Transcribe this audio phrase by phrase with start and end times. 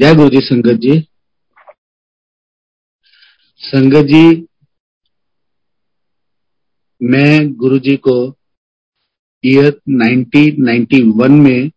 [0.00, 1.08] जय गुरु जी संगत जी।
[3.56, 4.46] संगत जी,
[7.02, 8.36] मैं गुरु जी को
[9.44, 11.70] ईयर 1991 में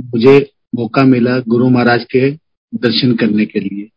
[0.00, 2.30] मुझे मौका मिला गुरु महाराज के
[2.74, 3.90] दर्शन करने के लिए।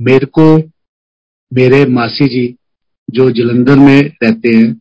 [0.00, 0.58] मेरे को,
[1.52, 2.56] मेरे मासी जी
[3.10, 4.80] जो जलंधर में रहते हैं,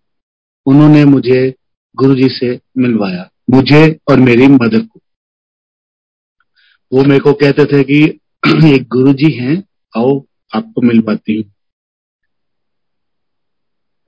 [0.66, 1.54] उन्होंने मुझे
[1.96, 5.00] गुरु जी से मिलवाया। मुझे और मेरी मदर को।
[6.94, 8.20] वो मेरे को कहते थे कि
[8.76, 9.64] एक गुरु जी हैं,
[9.98, 11.52] आओ, आपको मिल पाती हूँ।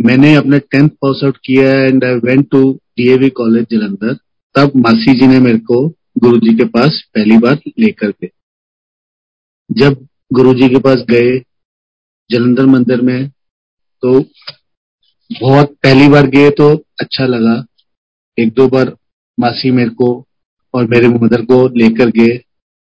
[0.02, 4.14] मैंने अपने टेंथ पास आउट किया and I went to DAV college Jalandhar.
[4.56, 8.30] तब मासी जी ने मेरे को गुरु जी के पास पहली बार लेकर गए।
[9.72, 11.40] जब गुरु जी के पास गए
[12.30, 13.30] जलंधर मंदिर में
[14.02, 14.20] तो
[15.42, 17.66] बहुत पहली बार गए तो अच्छा लगा।
[18.40, 18.96] एक दो बार
[19.40, 20.26] मासी मेरे को
[20.74, 22.42] और मेरे मदर को लेकर गए।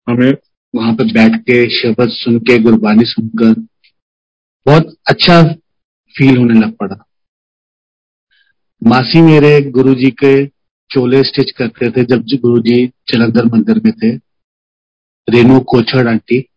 [0.09, 0.33] हमें
[0.75, 3.61] वहाँ पे बैठ के शब्द सुन के, गुरबानी सुनकर
[4.67, 5.43] बहुत अच्छा
[6.17, 7.05] फील होने लग पड़ा।
[8.87, 10.47] मासी मेरे गुरुजी के
[10.91, 14.17] चोले स्टिच करते थे जब गुरुजी जलंधर मंदिर में थे।
[15.29, 16.49] रेणु कोछड़ आंटी।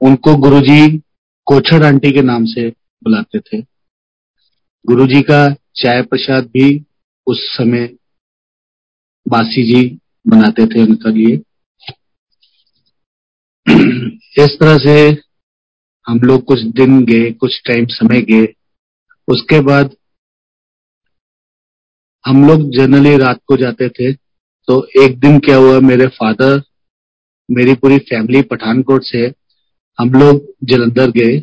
[0.00, 0.98] उनको गुरुजी
[1.44, 2.70] कोछड़ आंटी के नाम से
[3.04, 3.60] बुलाते थे।
[4.86, 6.84] गुरुजी का चाय प्रसाद भी
[7.26, 7.84] उस समय
[9.28, 11.42] मासी जी बनाते थे उनका लिए।
[13.66, 14.94] इस तरह से
[16.06, 18.46] हम लोग कुछ दिन गए, कुछ टाइम समय गए।
[19.28, 19.94] उसके बाद
[22.24, 26.60] हम लोग जनरली रात को जाते थे। तो एक दिन क्या हुआ, मेरे फादर
[27.48, 29.24] मेरी पूरी फैमिली पठानकोट से
[29.98, 31.38] हम लोग जलंधर गए।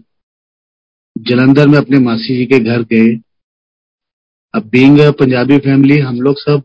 [1.15, 3.15] जलंधर में अपने मासी जी के घर गए।
[4.53, 6.63] अब बींग पंजाबी फैमिली हम लोग सब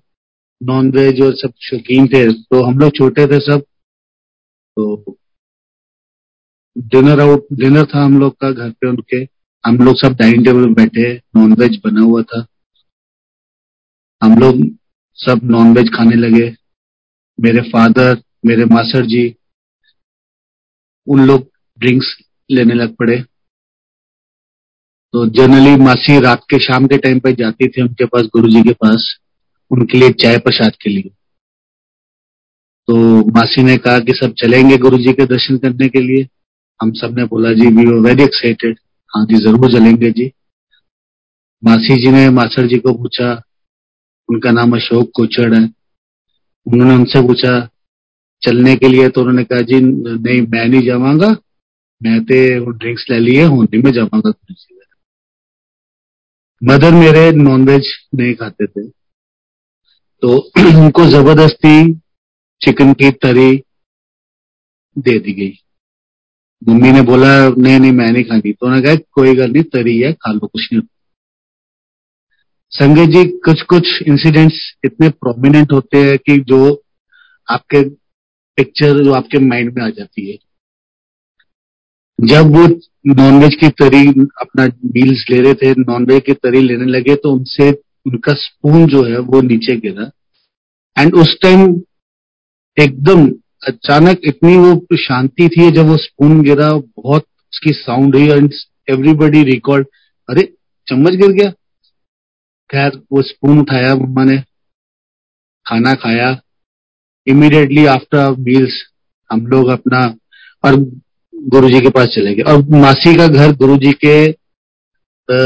[0.60, 5.16] नॉन वेज और सब शौकीन थे तो हम लोग छोटे थे सब। तो
[6.77, 9.22] डिनर आउट डिनर था हम लोग का घर पे उनके।
[9.64, 12.44] हम लोग सब डाइनिंग टेबल में बैठे नॉन वेज बना हुआ था।
[14.22, 14.62] हम लोग
[15.19, 16.50] सब नॉन वेज खाने लगे।
[17.38, 18.16] मेरे फादर
[18.47, 19.34] मेरे मासर जी,
[21.06, 22.16] उन लोग ड्रिंक्स
[22.50, 23.22] लेने लग पड़े।
[25.15, 28.62] तो जनरली मासी रात के शाम के टाइम पे जाती थी उनके पास गुरु जी
[28.62, 29.16] के पास,
[29.71, 31.10] उनके लिए चाय प्रसाद के लिए।
[32.88, 32.97] तो
[33.31, 36.28] मासी ने कहा कि सब चलेंगे गुरु जी के दर्शन करने के लिए।
[36.82, 38.78] हम सबने बोला, जी वी वर वेरी एक्साइटेड
[39.16, 40.32] हाँ जी, ज़रूर चलेंगे जी।
[41.64, 43.42] मासी जी ने, मास्टर जी को पूछा,
[44.28, 45.64] उनका नाम अशोक कोचड़ है।
[46.66, 47.68] उन्होंने उनसे पूछा,
[48.42, 49.08] चलने के लिए?
[49.08, 51.36] तो उन्होंने कहा, जी, नहीं, मैं नहीं जावांगा।
[52.02, 54.32] मैं तो ड्रिंक्स ले लिए होनी में जावांगा
[56.62, 58.88] मदर मेरे नॉनवेज नहीं खाते थे।
[60.22, 61.94] तो उनको ज़बरदस्ती
[62.60, 63.64] चिकन की तरी
[64.98, 65.63] दे दी गई।
[66.69, 69.98] मम्मी ने बोला, नहीं नहीं, मैं नहीं खानी तो उन्होंने कहा, कोई गल नहीं, तरी
[70.00, 70.82] है, खा लो, कुछ नहीं
[72.72, 76.82] संगत जी कुछ कुछ इंसिडेंट्स इतने प्रोमिनेंट होते हैं कि जो
[77.48, 77.82] आपके
[78.58, 80.38] पिक्चर जो आपके माइंड में आ जाती है।
[82.19, 82.66] जब वो
[83.14, 84.08] नॉनवेज की तरी
[84.41, 87.70] अपना मील्स ले रहे थे नॉनवेज की तरी लेने लगे तो उनसे,
[88.06, 90.10] उनका स्पून जो है, वो नीचे गिरा।
[91.03, 91.82] एंड उस टाइम
[92.76, 93.26] एकदम
[93.69, 98.52] अचानक इतनी वो शांति थी जब वो स्पून गिरा बहुत उसकी साउंड हुई एंड
[98.91, 99.86] एवरीबडी रिकॉर्ड
[100.30, 100.42] अरे
[100.88, 101.50] चम्मच गिर गया।
[102.70, 104.38] खैर वो स्पून उठाया मम्मा ने
[105.66, 106.41] खाना खाया।
[107.26, 108.82] इमीडिएटली आफ्टर मील्स
[109.32, 110.06] हम लोग अपना
[110.64, 110.76] और
[111.34, 114.32] गुरुजी के पास चले गए। और मासी का घर गुरुजी के
[115.28, 115.36] आ,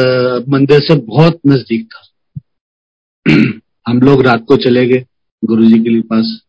[0.48, 2.00] मंदिर से बहुत नज़दीक था।
[3.88, 5.04] हम लोग रात को चले गए
[5.44, 6.47] गुरुजी के लिए पास।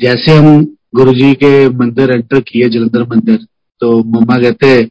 [0.00, 0.64] जैसे हम
[0.94, 3.36] गुरु जी के मंदिर एंटर किए, जलंधर मंदिर
[3.82, 4.84] तो मम्मा कहते,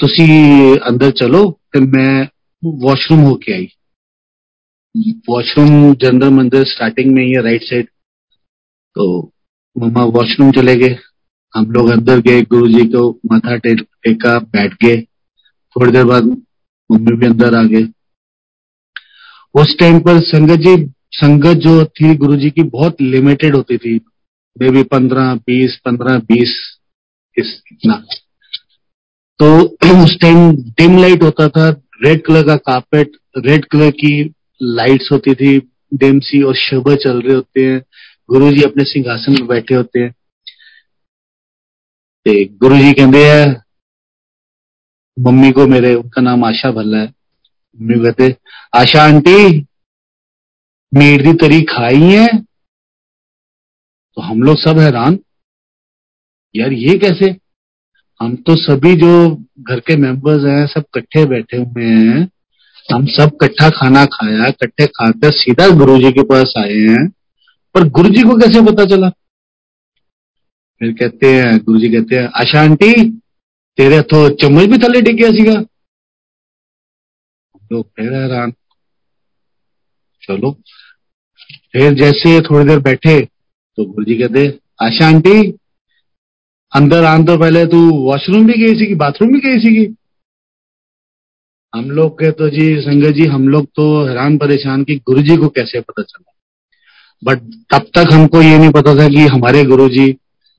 [0.00, 0.24] तुसी
[0.78, 2.28] अंदर चलो, फिर मैं
[2.62, 3.68] वॉशरूम होके आई.
[5.28, 7.86] वॉशरूम जलंधर मंदिर स्टार्टिंग में ही है राइट साइड
[8.96, 9.06] तो
[9.76, 10.96] मम्मा वॉशरूम चले गए।
[11.54, 14.96] हम लोग अंदर गए गुरु जी को माथा टेका बैठ गए।
[15.76, 16.24] थोड़ी देर बाद
[16.90, 17.82] मम्मी भी अंदर आ गए।
[19.54, 20.76] उस टाइम पर संगत जी
[21.13, 23.95] संगत जो थी गुरु जी की बहुत लिमिटेड होती थी
[24.57, 26.55] मे बी पंद्रह बीस पंद्रह बीस
[27.37, 27.95] इतना
[29.39, 29.47] तो
[30.03, 31.69] उस टाइम डिम लाइट होता था
[32.03, 34.11] रेड कलर का कारपेट रेड कलर की
[34.61, 35.57] लाइट्स होती थी
[35.93, 37.79] डिम सी और शब चल रहे होते हैं
[38.29, 40.13] गुरु जी अपने सिंहासन में बैठे होते हैं
[42.25, 43.41] ਤੇ ਗੁਰੂ ਜੀ ਕਹਿੰਦੇ ਆ
[45.17, 48.25] मम्मी को मेरे उनका नाम आशा भल्ला है मम्मी कहते
[48.73, 49.35] आशा आंटी
[50.96, 52.26] की तरी खाई है।
[54.14, 55.18] तो हम लोग सब हैरान।
[56.56, 57.36] यार ये कैसे?
[58.20, 62.30] हम तो सभी जो घर के मेंबर्स हैं, सब कट्ठे बैठे हुए हैं।
[62.94, 67.08] हम सब कट्ठा खाना खाया कट्ठे खाकर सीधा गुरु जी के पास आए हैं।
[67.74, 69.10] पर गुरु जी को कैसे पता चला?
[70.78, 73.10] फिर कहते हैं गुरु जी कहते हैं, आशा आंटी,
[73.76, 75.64] तेरे हथों चम्मच भी थले डिग गया सीगा
[77.72, 78.52] लोग फिर हैरान।
[80.22, 80.50] चलो।
[81.72, 84.46] फिर जैसे थोड़ी देर बैठे तो गुरु जी कहते,
[84.82, 85.50] आशा आंटी,
[86.72, 89.94] अंदर आने तो पहले तू वॉशरूम भी गई सी बाथरूम भी गई सी
[91.72, 95.36] हम लोग के तो जी, संगत जी, हम लोग तो हैरान परेशान कि गुरु जी
[95.36, 96.32] को कैसे पता चला।
[97.22, 97.38] बट
[97.70, 100.06] तब तक हमको ये नहीं पता था कि हमारे गुरु जी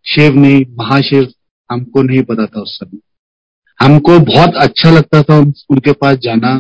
[0.06, 1.28] शिव नहीं, महाशिव,
[1.70, 3.00] हमको नहीं पता था उस समय।
[3.80, 5.38] हमको बहुत अच्छा लगता था
[5.70, 6.54] उनके पास जाना,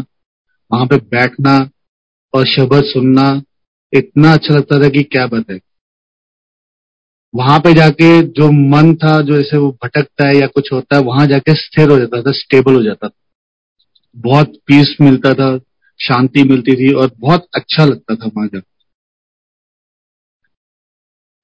[0.71, 1.57] वहाँ पे बैठना
[2.33, 3.41] और शब्द सुनना
[3.93, 5.59] इतना अच्छा लगता था कि क्या बताए।
[7.35, 11.01] वहाँ पे जाके जो मन था, जो जैसे वो भटकता है या कुछ होता है,
[11.01, 13.19] वहाँ जाके स्थिर हो जाता था स्टेबल हो जाता था।
[14.15, 15.57] बहुत पीस मिलता था,
[15.99, 18.71] शांति मिलती थी और बहुत अच्छा लगता था वहाँ जाकर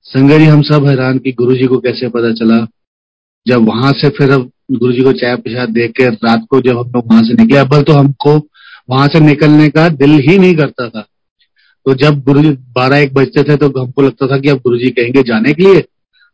[0.03, 2.67] संगत जी, हम सब हैरान कि गुरु जी को कैसे पता चला?
[3.47, 6.77] जब वहाँ से फिर अब गुरु जी को चाय प्रसाद दे के रात को जब
[6.77, 8.39] हम लोग वहाँ से निकले अब्बल तो हमको
[8.89, 11.01] वहाँ से निकलने का दिल ही नहीं करता था।
[11.85, 14.77] तो जब गुरु जी बारह एक बजते थे तो हमको लगता था कि अब गुरु
[14.77, 15.83] जी कहेंगे जाने के लिए।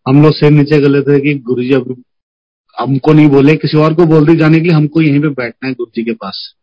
[0.06, 2.04] हम लोग सिर नीचे लेते थे कि गुरु जी अब
[2.78, 5.68] हमको नहीं बोले, किसी और को बोल दी जाने के लिए, हमको यहीं पे बैठना
[5.68, 6.54] है गुरु जी के पास।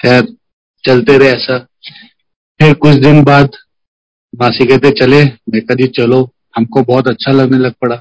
[0.00, 0.22] खैर,
[0.84, 1.58] चलते रहे ऐसा।
[2.60, 3.56] फिर कुछ दिन बाद
[4.32, 7.96] मासी कहते, चले मैं कहा जी, चलो। हमको बहुत अच्छा लगने लग पड़ा।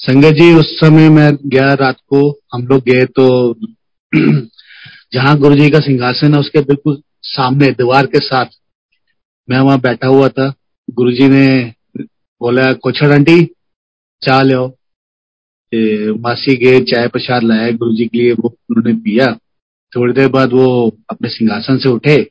[0.00, 3.26] संगत जी, उस समय मैं गया रात को, हम लोग गए तो
[5.12, 8.46] जहाँ गुरु जी का सिंहासन है, उसके बिल्कुल सामने दीवार के साथ
[9.50, 10.52] मैं वहाँ बैठा हुआ था।
[10.90, 11.74] गुरु जी ने
[12.40, 13.44] बोला, कोछड़ आंटी,
[14.22, 14.66] चाह लो।
[16.18, 19.26] मासी गए चाय प्रसाद लाया गुरु जी के लिए, वो उन्होंने पिया।
[19.92, 22.30] थोड़ी देर बाद वो अपने सिंहासन से उठे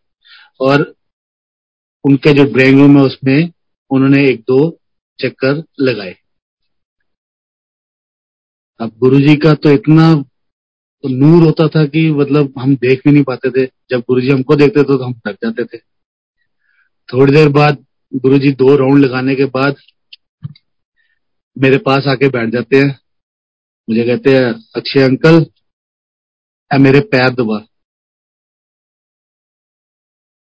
[0.60, 0.94] और
[2.04, 3.50] उनके जो ड्राइंग रूम है, उसमें
[3.92, 4.80] उन्होंने एक दो
[5.20, 6.16] चक्कर लगाए।
[8.80, 10.14] अब गुरु जी का तो इतना
[11.08, 14.56] नूर होता था कि मतलब हम देख भी नहीं पाते थे। जब गुरु जी हमको
[14.56, 15.78] देखते थे तो हम थक जाते थे।
[17.10, 17.86] थोड़ी देर बाद
[18.16, 19.76] गुरु जी दो राउंड लगाने के बाद
[21.58, 23.00] मेरे पास आके बैठ जाते हैं।
[23.90, 25.46] मुझे कहते हैं अक्षय अंकल
[26.72, 27.60] है मेरे पैर दबा।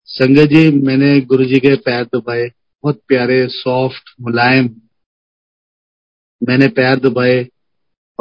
[0.05, 2.47] संगत जी, मैंने गुरु जी के पैर दबाए।
[2.83, 4.65] बहुत प्यारे, सॉफ्ट, मुलायम।
[6.41, 7.43] मैंने पैर दबाए।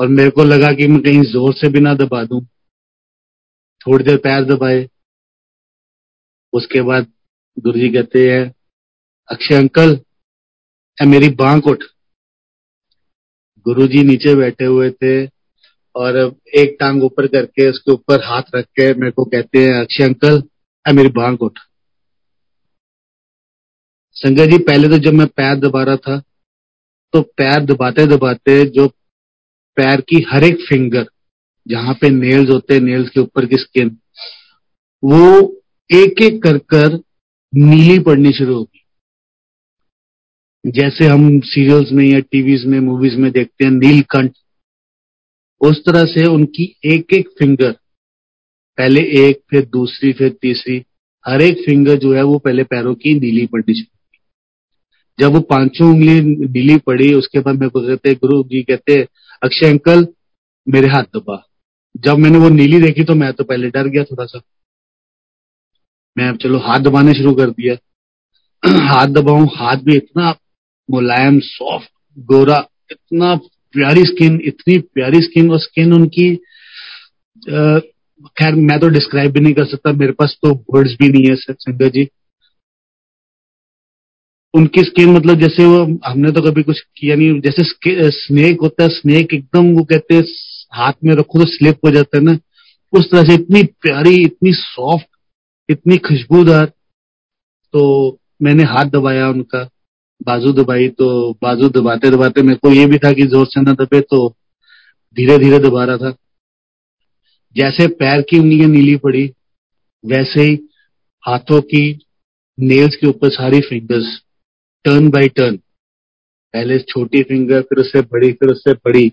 [0.03, 2.41] और मेरे को लगा कि मैं कहीं ज़ोर से भी ना दबा दूँ।
[3.81, 4.87] थोड़ी देर पैर दबाए।
[6.53, 7.07] उसके बाद
[7.57, 8.53] गुरु जी कहते हैं,
[9.29, 9.99] अक्षय अंकल
[10.99, 11.85] मेरी बांह उठ।
[13.67, 15.15] गुरु जी नीचे बैठे हुए थे
[15.95, 16.17] और
[16.57, 20.43] एक टांग ऊपर करके उसके ऊपर हाथ रख के मेरे को कहते हैं, अक्षय अंकल
[20.87, 21.59] मेरी बांक उठ।
[24.17, 26.19] संजय जी, पहले तो जब मैं पैर दबा रहा था
[27.15, 28.89] तो पैर दबाते दबाते जो
[29.77, 31.07] पैर की हर एक फिंगर
[31.69, 33.97] जहाँ पे नेल्स होते हैं नेल्स के ऊपर की स्किन
[35.03, 35.43] वो
[35.91, 36.99] एक एक कर कर
[37.53, 38.79] नीली पड़नी शुरू होगी।
[40.71, 44.33] जैसे हम सीरियल्स में या टीवीज में मूवीज़ में देखते हैं, नीलकंठ,
[45.61, 47.73] उस तरह से उनकी एक एक फिंगर
[48.79, 50.83] पहले एक, फिर दूसरी, फिर तीसरी,
[51.27, 53.93] हर एक फिंगर जो है वो पहले पैरों की नीली पड़नी शुरू
[55.19, 59.07] जब वो पाँचों उंगली नीली पड़ी, उसके बाद मेरे को कहते गुरु जी कहते
[59.43, 60.07] अक्षय अंकल,
[60.67, 61.43] मेरे हाथ दबा।
[61.95, 64.41] जब मैंने वो नीली देखी तो मैं तो पहले डर गया थोड़ा सा।
[66.17, 67.75] मैं अब चलो हाथ दबाने शुरू कर दिया।
[68.63, 70.35] हाथ दबाऊ, हाथ भी इतना
[70.89, 72.59] मुलायम सॉफ्ट गोरा,
[72.91, 73.35] इतना
[73.75, 76.35] प्यारी स्किन इतनी प्यारी स्किन और स्किन उनकी
[78.37, 81.35] खैर, मैं तो डिस्क्राइब भी नहीं कर सकता, मेरे पास तो वर्ड्स भी नहीं है
[81.37, 82.09] संजय जी।
[84.55, 88.89] उनकी स्किन मतलब जैसे वो, हमने तो कभी कुछ किया नहीं। जैसे स्नेक होता है
[88.91, 90.25] स्नेक एकदम वो कहते हैं,
[90.73, 92.39] हाथ में रखो तो स्लिप हो जाता है ना।
[92.93, 95.07] उस तरह से इतनी प्यारी, इतनी सॉफ्ट
[95.69, 96.67] इतनी खुशबूदार।
[97.75, 99.63] तो मैंने हाथ दबाया उनका,
[100.21, 101.09] बाजू दबाई तो
[101.43, 104.29] बाजू दबाते दबाते मेरे को ये भी था कि ज़ोर से ना दबे तो
[105.17, 106.15] धीरे धीरे दबा रहा था।
[107.57, 109.25] जैसे पैर की उंगलियाँ नीली पड़ी,
[110.05, 110.59] वैसे ही
[111.25, 111.83] हाथों की
[112.59, 114.19] नेल्स के ऊपर सारी फिंगर्स
[114.85, 115.57] टर्न बाय टर्न
[116.53, 119.13] पहले छोटी फिंगर फिर उससे बड़ी, फिर उससे बड़ी।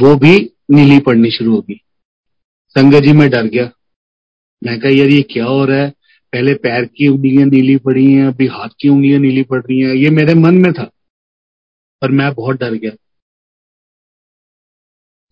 [0.00, 1.80] वो भी नीली पड़नी शुरू होगी।
[2.68, 3.70] संगत जी मैं डर गया।
[4.64, 5.90] मैं कहा, यार, ये क्या हो रहा है?
[6.32, 9.94] पहले पैर की उंगलियाँ नीली पड़ी हैं, अभी हाथ की उंगलियाँ नीली पड़ रही हैं।
[9.94, 10.90] ये मेरे मन में था।
[12.02, 12.90] पर मैं बहुत डर गया।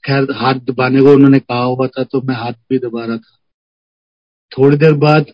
[0.07, 3.39] खैर, हाथ दबाने को उन्होंने कहा हुआ था तो मैं हाथ भी दबा रहा था।
[4.59, 5.27] थोड़ी देर बाद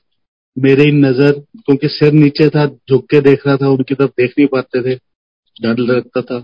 [0.60, 4.46] मेरी नज़र, क्योंकि सिर नीचे था, झुक के देख रहा था, उनकी तरफ़ देख नहीं
[4.48, 4.94] पाते थे,
[5.56, 6.38] डर लगता था।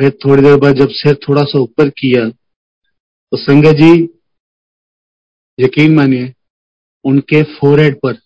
[0.00, 4.08] फिर थोड़ी देर बाद जब सिर थोड़ा सा ऊपर किया तो संगत जी,
[5.58, 6.32] यकीन मानिए,
[7.04, 8.16] उनके फोरहेड पर,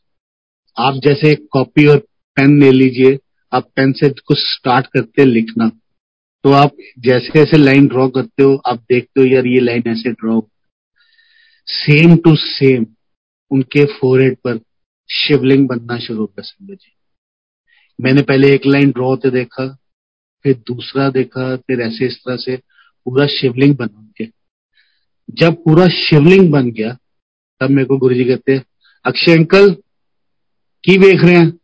[0.77, 1.99] आप जैसे कॉपी और
[2.37, 3.19] पेन ले लीजिए,
[3.53, 5.69] आप पेन से कुछ स्टार्ट करते लिखना।
[6.45, 10.13] तो आप जैसे जैसे लाइन ड्रॉ करते हो, आप देखते हो, यार ये लाइन ऐसे
[10.13, 10.41] ड्रॉ
[11.69, 12.85] सेम टू सेम
[13.51, 14.61] उनके फोरहेड पर
[15.11, 16.93] शिवलिंग बनना शुरू गया संजय जी।
[18.01, 19.77] मैंने पहले एक लाइन ड्रॉ होते देखा,
[20.43, 22.57] फिर दूसरा देखा, फिर ऐसे इस तरह से
[23.05, 24.27] पूरा शिवलिंग बन गया।
[25.31, 26.99] जब पूरा शिवलिंग बन गया,
[27.61, 28.61] तब मेरे को गुरु जी कहते
[29.05, 29.77] अक्षय अंकल,
[30.85, 31.59] की देख रहे हैं?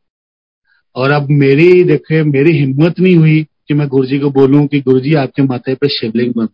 [0.96, 4.80] और अब मेरी देखे, मेरी हिम्मत नहीं हुई कि मैं गुरु जी को बोलूँ कि
[4.80, 6.48] गुरु जी आपके माथे पे शिवलिंग बन।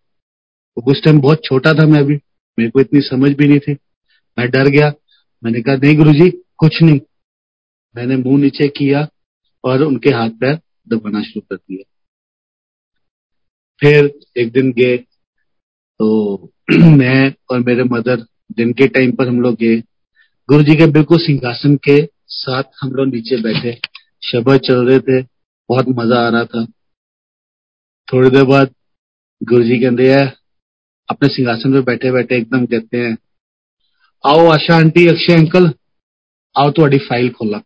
[0.87, 2.15] उस टाइम बहुत छोटा था मैं अभी,
[2.59, 3.73] मेरे को इतनी समझ भी नहीं थी।
[4.39, 4.91] मैं डर गया
[5.45, 7.01] मैंने कहा, नहीं गुरु जी कुछ नहीं।
[7.97, 9.09] मैंने मुँह नीचे किया
[9.65, 11.93] और उनके हाथ पैर दबाना शुरू कर दिया
[13.81, 14.97] फिर एक दिन गए
[16.01, 16.37] तो
[16.73, 18.17] मैं और मेरे मदर
[18.53, 19.77] दिन के टाइम पर हम लोग गए।
[20.49, 23.81] गुरु जी के बिल्कुल सिंहासन के साथ हम लोग नीचे बैठे।
[24.23, 25.23] शब्द चल रहे थे,
[25.69, 26.65] बहुत मज़ा आ रहा था।
[28.09, 28.75] थोड़ी देर बाद
[29.43, 30.33] गुरु जी कहते हैं,
[31.11, 33.17] अपने सिंहासन पर बैठे बैठे एकदम कहते हैं
[34.27, 35.67] आओ आशा आंटी, अक्षय अंकल।
[36.59, 37.59] आओ तो फ़ाइल खोला।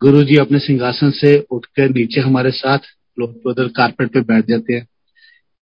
[0.00, 4.44] गुरु जी अपने सिंहासन से उठकर नीचे हमारे साथ फ्लोर पे उधर कारपेट पे बैठ
[4.46, 4.84] जाते हैं।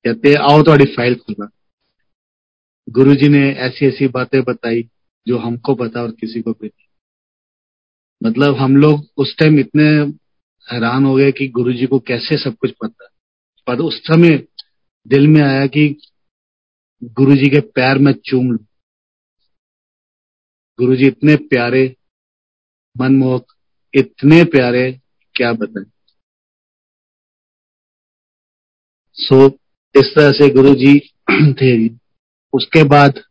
[0.05, 1.49] कहते हैं, आओ तो फ़ाइल खोला।
[2.89, 4.89] गुरु जी ने ऐसी ऐसी बातें बताई
[5.27, 6.87] जो हमको पता और किसी को भी नहीं।
[8.29, 9.83] मतलब हम लोग उस टाइम इतने
[10.73, 13.09] हैरान हो गए कि गुरु जी को कैसे सब कुछ पता।
[13.67, 14.47] पर उस समय
[15.07, 15.97] दिल में आया कि
[17.03, 18.57] गुरु जी के पैर में चूम लू।
[20.79, 21.95] गुरु जी इतने प्यारे
[22.99, 23.45] मनमोहक
[23.93, 25.01] इतने प्यारे
[25.35, 25.85] क्या बताएँ।
[29.13, 29.53] सो so,
[29.95, 30.99] इस तरह से गुरु जी
[31.53, 31.95] थे।
[32.53, 33.23] उसके बाद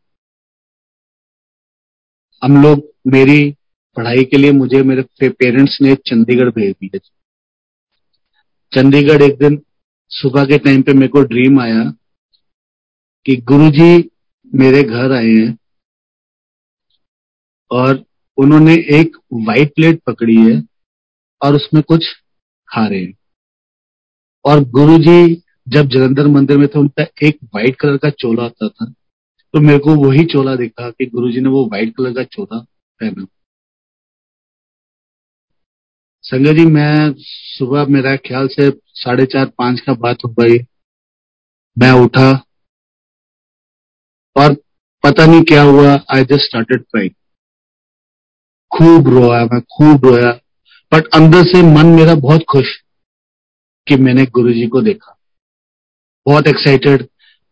[2.44, 3.56] हम लोग मेरी
[3.96, 6.98] पढ़ाई के लिए मुझे मेरे पेरेंट्स ने चंडीगढ़ भेज दिया।
[8.74, 9.62] चंडीगढ़ एक दिन
[10.10, 11.92] सुबह के टाइम पे मेरे को ड्रीम आया।
[13.26, 14.10] कि गुरुजी
[14.52, 15.56] मेरे घर आए हैं
[17.70, 18.04] और
[18.38, 19.16] उन्होंने एक
[19.48, 20.62] वाइट प्लेट पकड़ी है
[21.42, 22.06] और उसमें कुछ
[22.68, 23.14] खा रहे हैं।
[24.44, 28.92] और गुरुजी जब जलंधर मंदिर में थे, उनका एक वाइट कलर का चोला आता था
[29.54, 32.58] तो मेरे को वही चोला देखा कि गुरुजी ने वो व्हाइट कलर का चोला
[33.00, 33.26] पहना।
[36.24, 40.58] संजय जी, मैं सुबह मेरा ख्याल से साढ़े चार, पाँच का बात हो गई।
[41.76, 42.32] मैं उठा
[45.04, 47.10] पता नहीं क्या हुआ आई जस्ट स्टार्टेड क्राइंग
[48.70, 50.30] खूब रोया मैं, खूब रोया।
[50.92, 52.76] बट अंदर से मन मेरा बहुत खुश
[53.86, 55.16] कि मैंने गुरुजी को देखा।
[56.26, 57.08] बहुत एक्साइटेड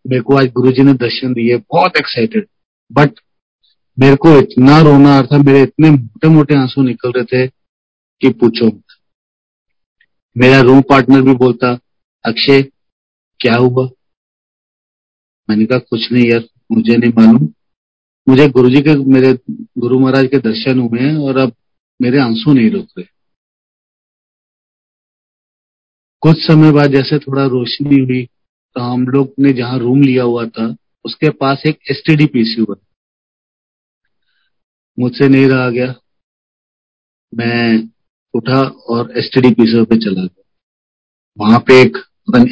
[0.07, 2.47] मेरे को आज गुरुजी ने दर्शन दिए, बहुत एक्साइटेड
[2.93, 3.21] बट
[3.99, 7.47] मेरे को इतना रोना आ था, मेरे इतने मोटे मोटे आँसू निकल रहे थे
[8.21, 8.71] कि पूछो
[10.37, 11.73] मेरा रूम पार्टनर भी बोलता,
[12.25, 12.63] अक्षय,
[13.41, 13.89] क्या हुआ?
[15.51, 16.41] मैंने कहा, कुछ नहीं यार
[16.71, 17.49] मुझे नहीं मालूम।
[18.29, 19.33] मुझे गुरुजी के, मेरे
[19.79, 21.53] गुरु महाराज के दर्शन हुए हैं और अब
[22.03, 23.07] मेरे आँसू नहीं रुक रहे।
[26.23, 28.25] कुछ समय बाद जैसे थोड़ा रोशनी हुई
[28.77, 30.75] तो हम लोग ने जहाँ रूम लिया हुआ था,
[31.05, 32.77] उसके पास एक एस टी डी पीसी हुआ।
[34.99, 35.95] मुझसे नहीं रहा गया।
[37.33, 37.89] मैं
[38.35, 40.45] उठा और एस टी डी पीसी पे चला गया।
[41.39, 41.97] वहाँ पे एक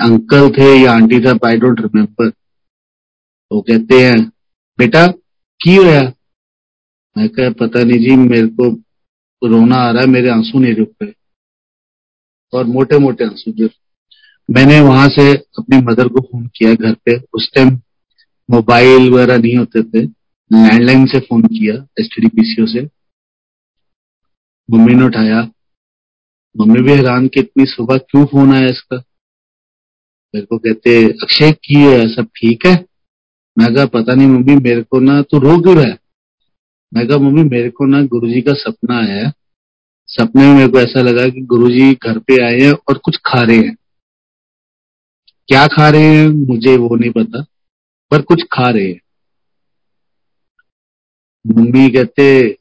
[0.03, 2.31] अंकल थे या आंटी था आई डोंट रिमेम्बर
[3.53, 4.33] वो कहते हैं,
[4.79, 5.07] बेटा,
[5.61, 6.13] की होया?
[7.19, 8.83] मैं कह, पता नहीं जी, मेरे को
[9.49, 11.13] रोना आ रहा है, मेरे आँसू नहीं रुक रहे।
[12.53, 13.71] और मोटे मोटे आँसू गिर।
[14.51, 17.69] मैंने वहाँ से अपनी मदर को फ़ोन किया घर पे। उस टाइम
[18.51, 20.03] मोबाइल वगैरह नहीं होते थे।
[20.53, 21.87] लैंडलाइन से फ़ोन किया
[22.29, 22.81] पीसीओ से
[24.71, 25.43] मम्मी ने उठाया।
[26.61, 28.97] मम्मी भी हैरान कि इतनी सुबह क्यों फ़ोन आया इसका?
[30.35, 32.88] मेरे को कहते, अक्षय, की है सब ठीक है?
[33.59, 35.99] मैं कहा, पता नहीं मम्मी, मेरे को ना तू रो क्यों रहा है?
[36.95, 39.33] मैं कहा, मम्मी, मेरे को ना गुरुजी का सपना आया है।
[40.07, 43.43] सपने में मेरे को ऐसा लगा कि गुरुजी घर पे आए हैं और कुछ खा
[43.43, 43.77] रहे हैं।
[45.49, 47.43] क्या खा रहे हैं, मुझे वो नहीं पता,
[48.11, 49.01] पर कुछ खा रहे हैं।
[51.47, 52.59] मम्मी कहते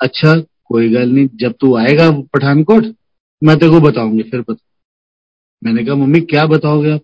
[0.00, 2.84] अच्छा कोई गल नहीं, जब तू आएगा पठानकोट,
[3.44, 4.64] मैं तेरे को बताऊँगी, फिर बता।
[5.64, 7.00] मैंने कहा, मम्मी, क्या बताओगे आप?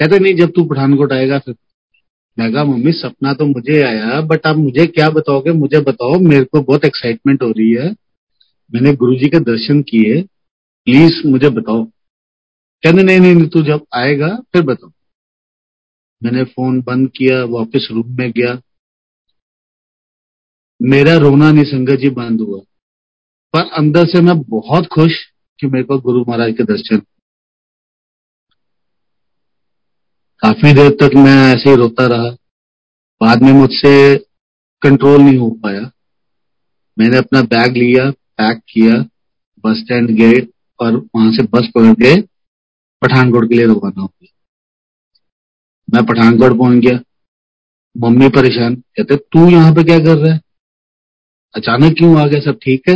[0.00, 1.54] कहते, नहीं, जब तू पठानकोट आएगा फिर
[2.38, 5.50] मैं कहा, मम्मी, सपना तो मुझे आया बट आप मुझे क्या बताओगे?
[5.50, 7.90] मुझे बताओ, मेरे को बहुत एक्साइटमेंट हो रही है।
[8.74, 10.22] मैंने गुरु जी के दर्शन किए
[10.84, 11.84] प्लीज़ मुझे बताओ।
[12.82, 14.90] कहते, नहीं नहीं नहीं, तू जब आएगा, फिर बताओ।
[16.22, 18.60] मैंने फ़ोन बंद किया, वापस रूम में गया।
[20.82, 22.60] मेरा रोना नहीं, संगत जी, बंद हुआ।
[23.52, 25.12] पर अंदर से मैं बहुत खुश
[25.60, 27.02] कि मेरे को गुरु महाराज के दर्शन
[30.40, 32.30] काफ़ी देर तक मैं ऐसे ही रोता रहा।
[33.22, 34.18] बाद में मुझसे
[34.82, 35.90] कंट्रोल नहीं हो पाया।
[36.98, 38.92] मैंने अपना बैग लिया पैक किया
[39.64, 40.46] बस स्टैंड गए
[40.80, 42.22] और वहाँ से बस पकड़ के
[43.02, 44.32] पठानकोट के लिए रवाना हो गया।
[45.94, 47.00] मैं पठानकोट पहुँच गया।
[47.98, 50.40] मम्मी परेशान, कहते, तू यहाँ पे क्या कर रहा है?
[51.54, 52.40] अचानक क्यों आ गया?
[52.40, 52.94] सब ठीक है?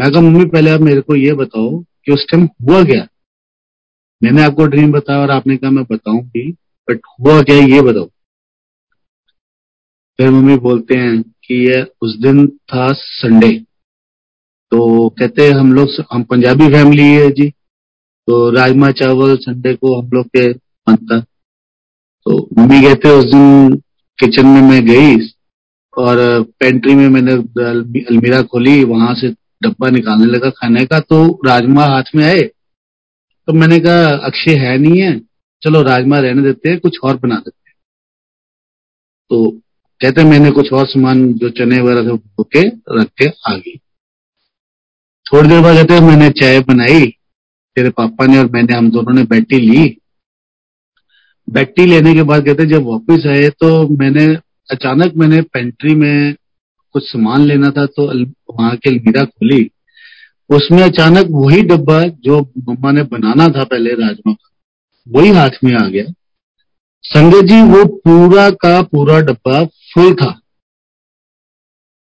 [0.00, 3.08] मैं कहा, मम्मी, पहले आप मेरे को ये बताओ कि उस टाइम हुआ क्या?
[4.22, 6.50] मैंने आपको ड्रीम बताया और आपने कहा मैं बताऊँगी
[6.88, 8.06] बट हुआ क्या ये बताओ।
[10.18, 13.52] फिर मम्मी बोलते हैं कि ये उस दिन था संडे
[14.72, 17.48] तो कहते हैं हम लोग हम पंजाबी फैमिली है जी।
[18.28, 23.74] तो राजमा चावल संडे को हम लोग के बनता। तो मम्मी कहते उस दिन
[24.18, 25.16] किचन में मैं गई
[25.94, 29.30] और पेंट्री में मैंने अलमीरा खोली, वहाँ से
[29.62, 32.50] डब्बा निकालने लगा खाने का। तो राजमा हाथ में आए
[33.48, 35.18] तो मैंने कहा, अक्षय है नहीं है,
[35.62, 37.76] चलो राजमा रहने देते हैं, कुछ और बना देते हैं।
[39.30, 39.50] तो
[40.00, 43.76] कहते मैंने कुछ और सामान जो चने वगैरह थे धो के रख के आ गई।
[45.26, 47.06] थोड़ी देर बाद कहते मैंने चाय बनाई,
[47.76, 49.96] तेरे पापा ने और मैंने, हम दोनों ने बैठी ली।
[51.50, 54.26] बैठी लेने के बाद कहते जब वापस आए तो मैंने,
[54.70, 56.34] अचानक मैंने पेंट्री में
[56.94, 58.06] कुछ सामान लेना था तो
[58.54, 59.70] वहाँ की अलमीरा खोली।
[60.50, 64.48] उसमें अचानक वही डब्बा जो मम्मा ने बनाना था पहले राजमा का
[65.06, 66.04] वही हाथ में आ गया।
[67.04, 70.38] संगत जी, वो पूरा का पूरा डब्बा फुल था।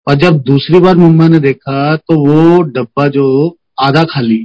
[0.07, 3.27] और जब दूसरी बार मम्मा ने देखा तो वो डब्बा जो
[3.81, 4.39] आधा खाली।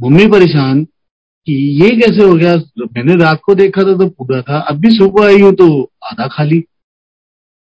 [0.00, 1.52] मम्मी परेशान कि
[1.82, 2.54] ये कैसे हो गया?
[2.86, 5.68] मैंने रात को देखा था तो पूरा था, अब भी सुबह आई हूँ तो
[6.04, 6.60] आधा खाली।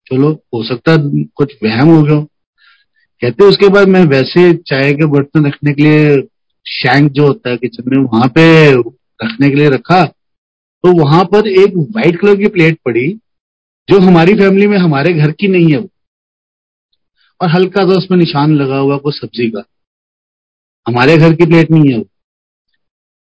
[0.06, 0.96] चलो, हो सकता
[1.36, 2.26] कुछ वहम हो गया
[3.22, 6.16] कहते उसके बाद मैं वैसे चाय के बर्तन रखने के लिए
[6.66, 8.72] शैंक जो होता है किचन में, वहाँ पे
[9.24, 13.08] रखने के लिए रखा तो वहाँ पर एक व्हाइट कलर की प्लेट पड़ी,
[13.88, 15.88] जो हमारी फैमिली में हमारे घर की नहीं है वो।
[17.40, 19.62] और हल्का सा उसमें निशान लगा हुआ कोई सब्ज़ी का।
[20.86, 22.06] हमारे घर की प्लेट नहीं है वो।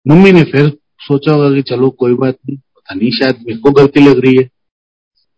[0.05, 3.71] मम्मी ने फिर सोचा होगा कि चलो कोई बात नहीं, पता नहीं, शायद मेरे को
[3.71, 4.49] गलती लग रही है।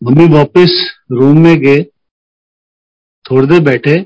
[0.01, 0.79] मम्मी वापस
[1.12, 1.84] रूम में गए,
[3.25, 4.06] थोड़ी देर बैठे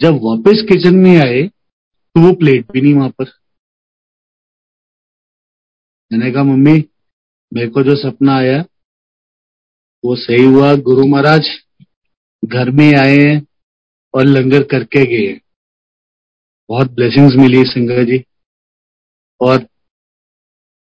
[0.00, 3.30] जब वापस किचन में आए तो वो प्लेट भी नहीं वहाँ पर।
[6.10, 6.84] मैंने कहा, मम्मी,
[7.52, 8.58] मेरे को जो सपना आया,
[10.04, 11.48] वो सही हुआ। गुरु महाराज
[12.42, 13.46] घर में आए हैं
[14.14, 15.40] और लंगर करके गए
[16.68, 18.22] बहुत ब्लेसिंग्स मिली संगत जी।
[19.40, 19.66] और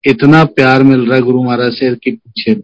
[0.05, 2.55] इतना प्यार मिल रहा है गुरु महाराज से कि पीछे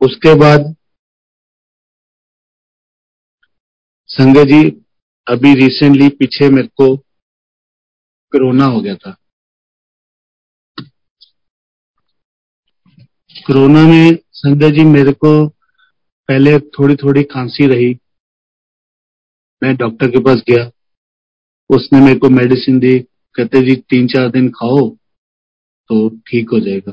[0.00, 0.74] उसके बाद
[4.12, 4.84] संगत जी,
[5.28, 6.96] अभी रिसेंटली पीछे मेरे को
[8.32, 9.10] कोरोना हो गया था।
[13.46, 15.48] कोरोना में संजय जी, मेरे को
[16.28, 17.98] पहले थोड़ी थोड़ी खांसी रही।
[19.62, 20.70] मैं डॉक्टर के पास गया।
[21.70, 22.98] उसने मेरे को मेडिसिन दी।
[23.34, 24.90] कहते, जी तीन चार दिन खाओ
[25.88, 26.92] तो ठीक हो जाएगा।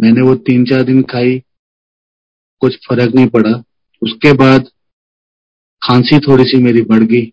[0.00, 1.38] मैंने वो तीन चार दिन खाई।
[2.60, 3.64] कुछ फ़र्क नहीं पड़ा।
[4.02, 4.70] उसके बाद
[5.84, 7.30] खांसी थोड़ी सी मेरी बढ़ गई।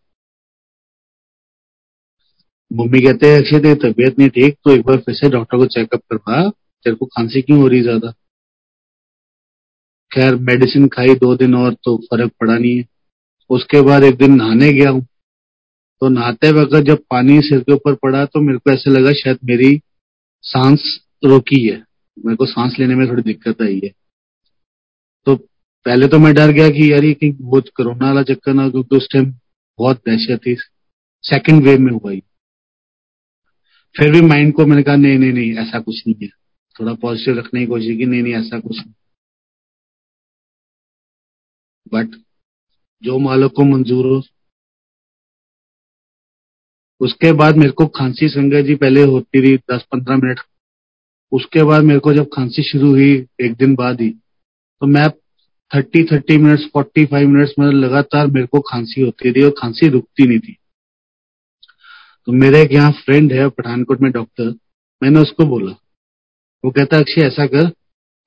[2.72, 5.66] मम्मी कहते हैं, अक्षय तेरी तबीयत नहीं ठीक तो एक बार फिर से डॉक्टर को
[5.66, 8.12] चेकअप करवा। तेरे को खांसी क्यों हो रही ज़्यादा?
[10.12, 12.86] खैर मेडिसिन खाई दो दिन और तो फ़र्क पड़ा नहीं है।
[13.50, 15.06] उसके बाद एक दिन नहाने गया हूँ।
[16.02, 19.40] तो नहाते वक्त जब पानी सिर के ऊपर पड़ा तो मेरे को ऐसे लगा शायद
[19.46, 19.80] मेरी
[20.44, 20.84] सांस
[21.26, 21.78] रोकी है।
[22.18, 23.92] मेरे को सांस लेने में थोड़ी दिक्कत आई है।
[25.86, 28.98] पहले तो मैं डर गया कि यार ये कहीं वो कोरोना वाला चक्कर ना क्योंकि
[28.98, 29.32] उस टाइम
[29.80, 30.56] बहुत दहशत थी।
[31.24, 32.22] सेकंड वेव में हुआ ही
[33.96, 36.28] फिर भी माइंड को मैंने कहा, नहीं नहीं नहीं, ऐसा कुछ नहीं है।
[36.76, 38.94] थोड़ा पॉजिटिव रखने की कोशिश की, नहीं नहीं, ऐसा कुछ नहीं।
[41.94, 42.16] बट
[43.04, 44.22] जो मालिक को मंजूर हो,
[47.00, 50.40] उसके बाद मेरे को खांसी संगत जी पहले होती रही दस पंद्रह मिनट।
[51.32, 54.10] उसके बाद मेरे को जब खांसी शुरू हुई एक दिन बाद ही
[54.82, 55.10] तो मैं
[55.76, 59.90] thirty thirty minutes, forty five minutes में लगातार मेरे को खांसी होती थी और खांसी
[59.90, 60.58] रुकती नहीं थी।
[62.26, 64.54] तो मेरे एक यहाँ फ्रेंड है पठानकोट में डॉक्टर
[65.04, 65.72] मैंने उसको बोला।
[66.66, 67.70] वो कहता, अक्षय, ऐसा कर,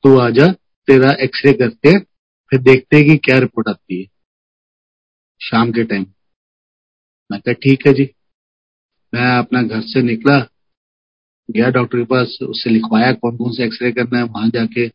[0.04, 0.46] तू आ जा,
[0.88, 1.98] तेरा एक्सरे करते
[2.50, 4.07] फिर देखते हैं कि क्या रिपोर्ट आती है।
[5.40, 6.07] शाम के टाइम
[7.33, 8.11] मैं कहा, ठीक है जी।
[9.14, 10.38] मैं अपना घर से निकला,
[11.50, 14.87] गया डॉक्टर के पास, उससे लिखवाया कौन कौन से एक्सरे करना है, वहाँ जाके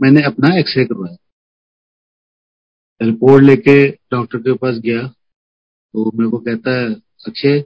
[0.00, 1.16] मैंने अपना एक्सरे करवाया।
[3.00, 3.74] रिपोर्ट लेके
[4.12, 6.92] डॉक्टर के पास गया तो मेरे को कहता है,
[7.26, 7.60] अक्षय,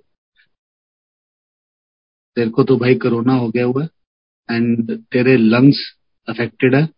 [2.36, 3.84] तेरे को तो भाई कोरोना हो गया हुआ
[4.48, 5.80] एंड तेरे लंग्स
[6.28, 6.88] अफेक्टेड है।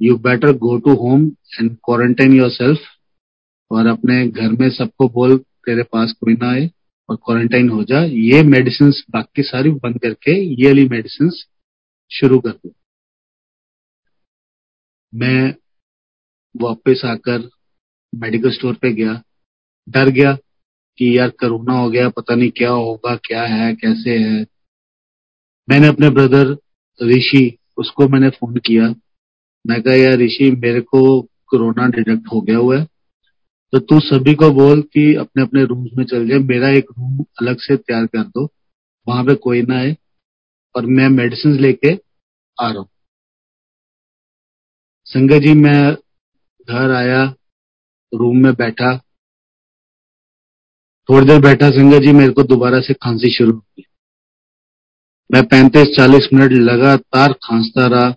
[0.00, 1.26] You better go to home
[1.60, 2.50] and quarantine your
[3.70, 6.70] yourself अपने घर में सबको बोल, तेरे पास कोई ना आए
[7.08, 11.30] और क्वारंटाइन हो जा। ये मेडिसिन बाकी सारी बंद करके, ये वाली मेडिसिन
[12.10, 12.72] शुरू कर दो।
[15.12, 15.54] मैं
[16.62, 17.50] वापस आकर
[18.14, 19.22] मेडिकल स्टोर पे गया।
[19.88, 20.32] डर गया
[20.98, 24.46] कि यार कोरोना हो गया, पता नहीं क्या होगा, क्या है, कैसे है।
[25.68, 26.56] मैंने अपने ब्रदर
[27.02, 28.94] ऋषि, उसको मैंने फ़ोन किया।
[29.66, 32.86] मैं कहा, यार ऋषि, मेरे को कोरोना डिटेक्ट हो गया हुआ है।
[33.72, 37.24] तो तू सभी को बोल कि अपने अपने रूम्स में चल जाए मेरा एक रूम
[37.40, 38.48] अलग से तैयार कर दो।
[39.08, 39.96] वहाँ पे कोई ना आए
[40.76, 41.92] और मैं मेडिसिन लेके
[42.60, 42.88] आ रहा हूँ।
[45.04, 45.96] संगत जी, मैं
[46.68, 47.34] घर आया
[48.14, 48.98] रूम में बैठा।
[51.08, 53.82] थोड़ी देर बैठा संगत जी, मेरे को दोबारा से खांसी शुरू हो गई।
[55.32, 58.10] मैं पैंतीस चालीस मिनट लगातार खांसता रहा।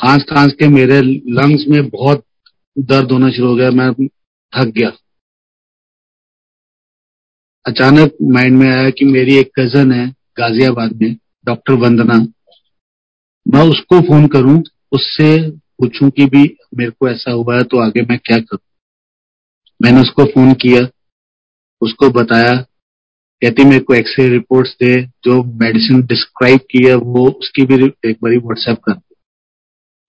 [0.00, 2.24] खांस खांस के मेरे लंग्स में बहुत
[2.78, 4.08] दर्द होना शुरू हो गया, मैं
[4.54, 4.92] थक गया।
[7.66, 12.14] अचानक माइंड में आया कि मेरी एक कज़न है, गाजियाबाद में डॉक्टर वंदना।
[13.48, 16.42] मैं उसको फ़ोन करूँ, उससे पूछूँ कि भी,
[16.76, 18.58] मेरे को ऐसा हुआ है तो आगे मैं क्या करूँ?
[19.80, 20.86] मैंने उसको फ़ोन किया,
[21.82, 22.52] उसको बताया,
[23.42, 28.16] कहती, मेरे को एक्सरे रिपोर्ट्स दे, जो मेडिसिन डिस्क्राइब की है वो उसकी भी एक
[28.22, 29.14] बारी व्हाट्सएप कर दे।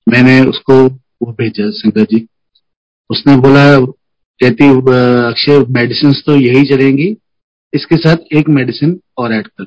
[0.07, 2.27] मैंने उसको, वो भेजा संगत जी।
[3.09, 3.79] उसने बोला,
[4.39, 4.69] कहती,
[5.29, 7.15] अक्षय मेडिसिन तो यही चलेंगी,
[7.73, 9.65] इसके साथ एक मेडिसिन और ऐड कर।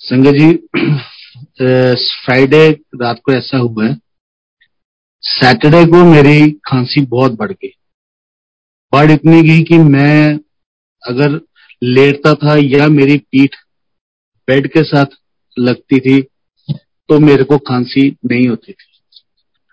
[0.00, 0.52] संगत जी
[1.62, 2.68] फ्राइडे
[3.02, 3.94] रात को ऐसा हुआ है।
[5.22, 7.72] सैटरडे को मेरी खांसी बहुत बढ़ गई।
[8.92, 10.34] बढ़ इतनी गई कि मैं
[11.02, 11.40] अगर
[11.82, 13.56] लेटता था या मेरी पीठ
[14.48, 15.16] बेड के साथ
[15.56, 16.20] लगती थी
[17.08, 18.88] तो मेरे को खांसी नहीं होती थी।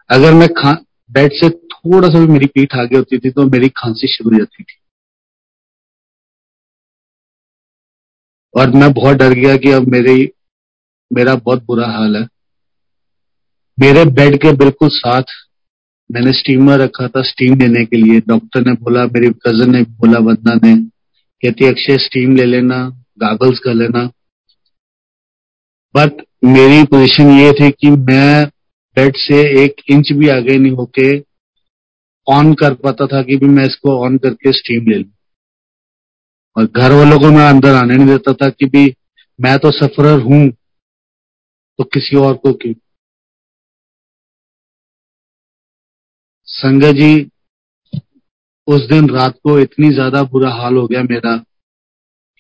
[0.10, 0.48] अगर मैं
[1.12, 4.38] बेड से थोड़ा सा भी मेरी पीठ आगे होती थी तो मेरी खांसी शुरू हो
[4.38, 4.76] जाती थी।
[8.56, 10.26] और मैं बहुत डर गया कि अब मेरी
[11.14, 12.28] मेरा बहुत बुरा हाल है।
[13.80, 15.24] मेरे बेड के बिल्कुल साथ
[16.12, 20.20] मैंने स्टीमर रखा था स्टीम लेने के लिए। डॉक्टर ने बोला, मेरी कज़न ने बोला,
[20.20, 20.76] वंदना ने,
[21.44, 24.06] कहती, अक्षय स्टीम ले लेना गागल्स कर लेना।
[25.96, 28.48] बट मेरी पोजीशन ये थी कि मैं
[28.98, 31.20] बेड से एक इंच भी आगे नहीं होके
[32.28, 35.12] ऑन कर पाता था कि भी मैं इसको ऑन करके स्टीम ले लू।
[36.58, 38.96] और घर वालों को मैं अंदर आने नहीं देता था कि भी
[39.40, 40.52] मैं तो सफरर हूँ।
[41.80, 42.74] तो किसी और को क्यों?
[46.48, 47.30] संगत जी,
[48.68, 51.36] उस दिन रात को इतनी ज़्यादा बुरा हाल हो गया मेरा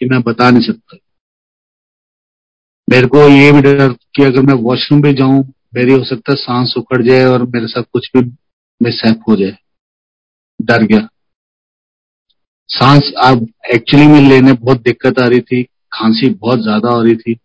[0.02, 0.98] कि मैं बता नहीं सकता।
[2.88, 5.44] मेरे को ये भी डर कि अगर मैं वॉशरूम भी जाऊँ,
[5.76, 8.22] मेरी हो सकता है सांस उखड़ जाए और मेरे साथ कुछ भी
[8.82, 9.58] मिसहैप हो जाए।
[10.60, 11.08] डर गया।
[12.70, 17.16] सांस अब एक्चुअली में लेने बहुत दिक्कत आ रही थी, खांसी बहुत ज़्यादा हो रही
[17.16, 17.38] थी।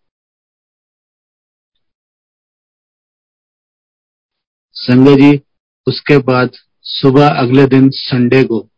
[4.75, 5.41] संजय जी,
[5.87, 6.49] उसके बाद
[6.81, 8.69] सुबह अगले दिन संडे को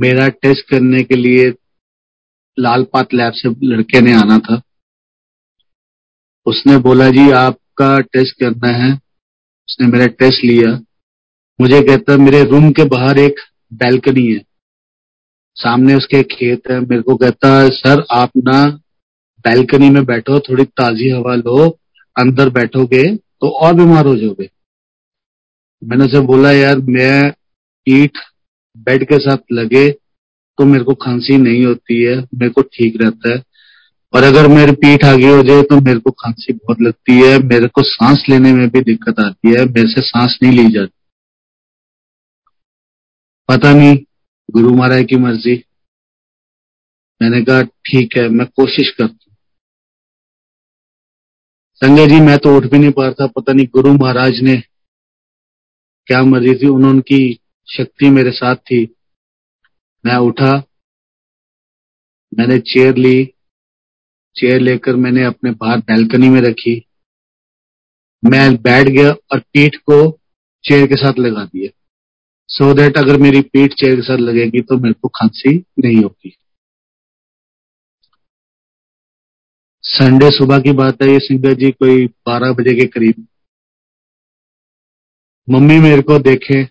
[0.00, 1.54] मेरा टेस्ट करने के लिए
[2.58, 4.62] लालपात लैब से लड़के ने आना था।
[6.46, 8.92] उसने बोला, जी, आपका टेस्ट करना है।
[9.68, 10.80] उसने मेरा टेस्ट लिया।
[11.60, 13.34] मुझे कहता, मेरे रूम के बाहर एक
[13.72, 14.44] बैल्कनी है।
[15.54, 18.70] सामने उसके खेत है। मेरे को कहता, सर, आप ना
[19.38, 21.78] बैल्कनी में बैठो, थोड़ी ताजी हवा लो,
[22.18, 24.48] अंदर बैठोगे तो और बीमार हो जाओगे।
[25.82, 27.30] मैंने उसे बोला, यार, मैं
[27.86, 28.18] पीठ
[28.76, 33.30] बेड के साथ लगे तो मेरे को खांसी नहीं होती है, मेरे को ठीक रहता
[33.30, 33.42] है।
[34.12, 37.68] और अगर मेरी पीठ आगे हो जाए तो मेरे को खांसी बहुत लगती है, मेरे
[37.68, 40.92] को सांस लेने में भी दिक्कत आती है, मेरे से सांस नहीं ली जाती।
[43.48, 43.96] पता नहीं,
[44.50, 45.62] गुरु महाराज की मर्ज़ी।
[47.22, 49.23] मैंने कहा, ठीक है, मैं कोशिश करता
[51.82, 54.56] संजय जी, मैं तो उठ भी नहीं पा रहा था। पता नहीं गुरु महाराज ने
[56.08, 57.34] क्या मर्ज़ी थी। उन्होंने
[57.68, 58.82] शक्ति मेरे साथ थी।
[60.04, 60.52] मैं उठा,
[62.32, 63.24] मैंने चेयर ली।
[64.36, 66.76] चेयर लेकर मैंने अपने बाहर बैल्कनी में रखी।
[68.22, 69.98] मैं बैठ गया और पीठ को
[70.64, 71.70] चेयर के साथ लगा दिया।
[72.48, 76.02] सो so दैट अगर मेरी पीठ चेयर के साथ लगेगी तो मेरे को खांसी नहीं
[76.02, 76.36] होगी।
[79.84, 83.26] संडे सुबह की बात है, ये सिंगर जी कोई बारह बजे के करीब।
[85.48, 86.62] मम्मी मेरे को देखे,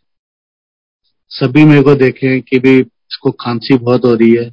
[1.31, 4.49] सभी मेरे को देखे कि भी इसको खांसी बहुत हो रही है,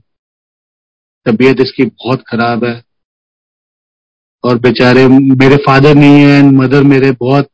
[1.26, 2.82] तबीयत इसकी बहुत खराब है,
[4.44, 7.48] और बेचारे मेरे फादर नहीं है मदर मेरे बहुत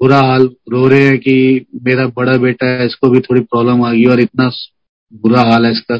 [0.00, 3.92] बुरा हाल रो रहे हैं कि मेरा बड़ा बेटा है, इसको भी थोड़ी प्रॉब्लम आ
[3.92, 4.50] गई, और इतना
[5.12, 5.96] बुरा हाल है इसका।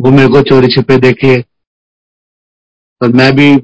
[0.00, 1.32] वो मेरे को चोरी छिपे देखे
[3.02, 3.54] और मैं भी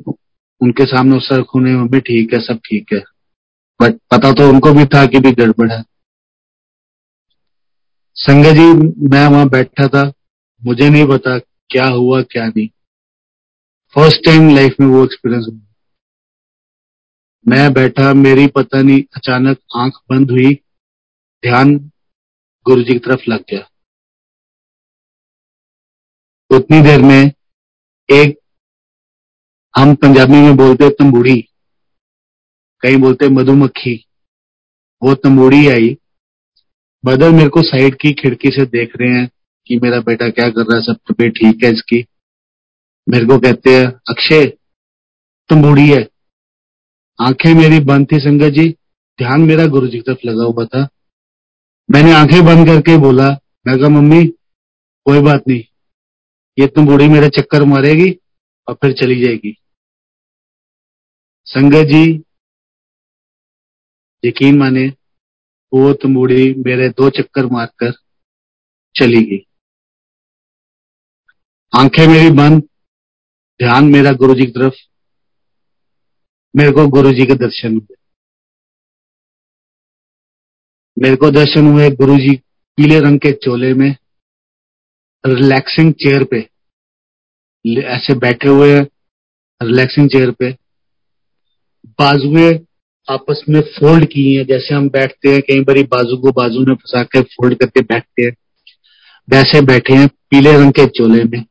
[0.61, 3.01] उनके सामने सर खूने में भी ठीक है, सब ठीक है।
[3.83, 5.85] बट पता तो उनको भी था कि भी गड़बड़ है।
[8.15, 8.73] संजय जी,
[9.09, 10.13] मैं वहाँ बैठा था,
[10.65, 12.69] मुझे नहीं पता क्या हुआ, क्या नहीं।
[13.95, 15.61] फ़र्स्ट टाइम लाइफ में वो एक्सपीरियंस हुआ।
[17.49, 20.55] मैं बैठा, मेरी पता नहीं, अचानक आँख बंद हुई,
[21.43, 21.77] ध्यान
[22.67, 23.69] गुरु जी की तरफ़ लग गया।
[26.57, 27.33] उतनी देर में
[28.11, 28.39] एक
[29.77, 31.41] हम पंजाबी में बोलते तंबूड़ी,
[32.83, 33.95] कहीं बोलते मधुमक्खी,
[35.03, 35.97] वो तंबूड़ी आई
[37.05, 39.29] बदल मेरे को साइड की खिड़की से देख रहे हैं
[39.67, 42.05] कि मेरा बेटा क्या कर रहा है, सब तबीयत ठीक है इसकी।
[43.07, 44.47] मेरे को कहते हैं, अक्षय,
[45.51, 46.01] तंबूड़ी है।
[47.19, 48.69] आँखें मेरी बंद थी संगत जी,
[49.19, 50.87] ध्यान मेरा गुरु जी तरफ़ लगा हुआ था।
[51.89, 53.29] मैंने आँखें बंद करके बोला,
[53.67, 54.25] मैं कहा, मम्मी,
[55.07, 55.63] कोई बात नहीं,
[56.59, 58.11] ये तुम बूढ़ी मेरे चक्कर मारेगी
[58.69, 59.57] और फिर चली जाएगी।
[61.49, 62.05] संगत जी,
[64.25, 64.87] यकीन माने
[65.73, 67.93] वो तंबूड़ी मेरे दो चक्कर मारकर
[68.95, 69.39] चली गई।
[71.73, 72.63] आँखें मेरी बंद,
[73.61, 74.75] ध्यान मेरा गुरु जी की तरफ़,
[76.55, 77.97] मेरे को गुरु जी के दर्शन हुए।
[80.97, 82.37] मेरे को दर्शन हुए गुरु जी
[82.79, 83.91] पीले रंग के चोले में
[85.25, 86.49] रिलैक्सिंग चेयर पे,
[87.65, 88.79] ऐसे बैठे हुए
[89.61, 90.57] रिलैक्सिंग चेयर पे
[91.87, 92.67] बाजुएँ
[93.11, 96.75] आपस में फोल्ड की हैं। जैसे हम बैठते हैं, कई बार बाजू को बाजू में
[96.75, 98.31] फंसा कर फोल्ड करके बैठते हैं।
[99.31, 101.45] वैसे बैठे हैं पीले रंग के चोले में।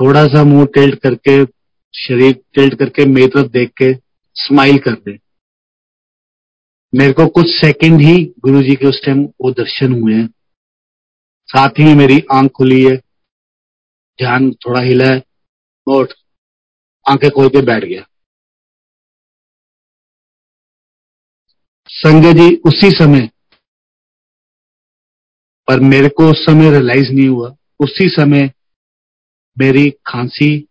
[0.00, 1.44] थोड़ा सा मुँह टिल्ट करके,
[1.98, 3.94] शरीर टिल्ट करके मेरी तरफ़ देख के
[4.34, 5.18] स्माइल कर दे।
[6.94, 10.28] मेरे को कुछ सेकंड ही गुरु जी के उस टाइम वो दर्शन हुए हैं।
[11.46, 12.96] साथ ही मेरी आँख खुली है।
[14.18, 15.22] ध्यान थोड़ा हिला है
[15.88, 16.08] और
[17.10, 18.06] आँखें खोल के बैठ गया।
[21.98, 23.30] संजय जी, उसी समय,
[25.68, 27.48] पर मेरे को उस समय रियलाइज़ नहीं हुआ।
[27.80, 28.50] उसी समय
[29.56, 30.68] मेरी खांसी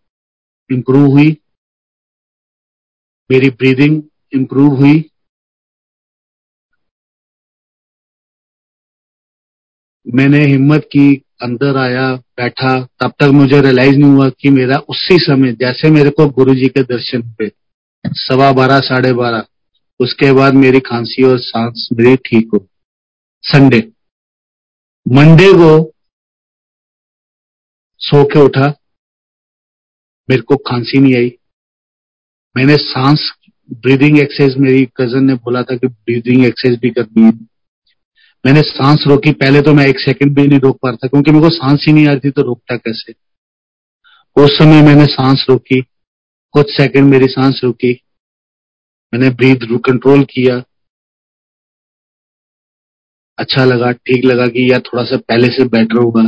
[0.69, 1.31] इंप्रूव हुई,
[3.31, 4.01] मेरी ब्रीदिंग
[4.33, 5.09] इंप्रूव हुई।
[10.13, 15.17] मैंने हिम्मत की, अंदर आया, बैठा, तब तक मुझे रियलाइज़ नहीं हुआ कि मेरा उसी
[15.17, 17.51] समय, जैसे मेरे को गुरु जी के दर्शन हुए
[18.07, 19.45] सवा बारह, साढ़े बारह
[19.99, 22.67] उसके बाद मेरी खांसी और सांस मेरी ठीक हो।
[23.43, 23.79] संडे
[25.05, 25.91] मंडे को
[28.01, 28.67] सो के उठा।
[30.29, 31.31] मेरे को खांसी नहीं आई।
[32.55, 33.31] मैंने सांस
[33.71, 37.31] ब्रीदिंग एक्सरसाइज मेरी कज़न ने बोला था कि ब्रीदिंग एक्सरसाइज भी करनी है।
[38.45, 41.31] मैंने सांस रोकी। पहले तो मैं एक सेकंड भी नहीं रोक पा रहा था, क्योंकि
[41.31, 43.13] मेरे को सांस ही नहीं आ रही तो रोकता कैसे?
[44.35, 45.81] उस समय मैंने सांस रोकी।
[46.53, 47.93] कुछ सेकंड मेरी सांस रुकी।
[49.13, 50.63] मैंने ब्रीथ कंट्रोल किया।
[53.37, 56.21] अच्छा लगा, ठीक लगा कि यार थोड़ा सा पहले से बेटर होगा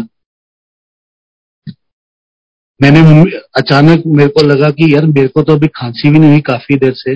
[2.79, 2.99] मैंने
[3.55, 6.75] अचानक मेरे को लगा कि यार मेरे को तो अभी खांसी भी नहीं हुई काफ़ी
[6.75, 7.15] देर से।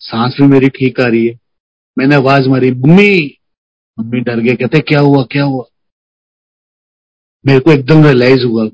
[0.00, 1.38] सांस भी मेरी ठीक आ रही है।
[1.98, 3.38] मैंने आवाज़ मारी, मम्मी!
[3.98, 5.64] मम्मी डर गए, कहते, क्या हुआ क्या हुआ?
[7.46, 8.64] मेरे को एकदम रियलाइज़ हुआ।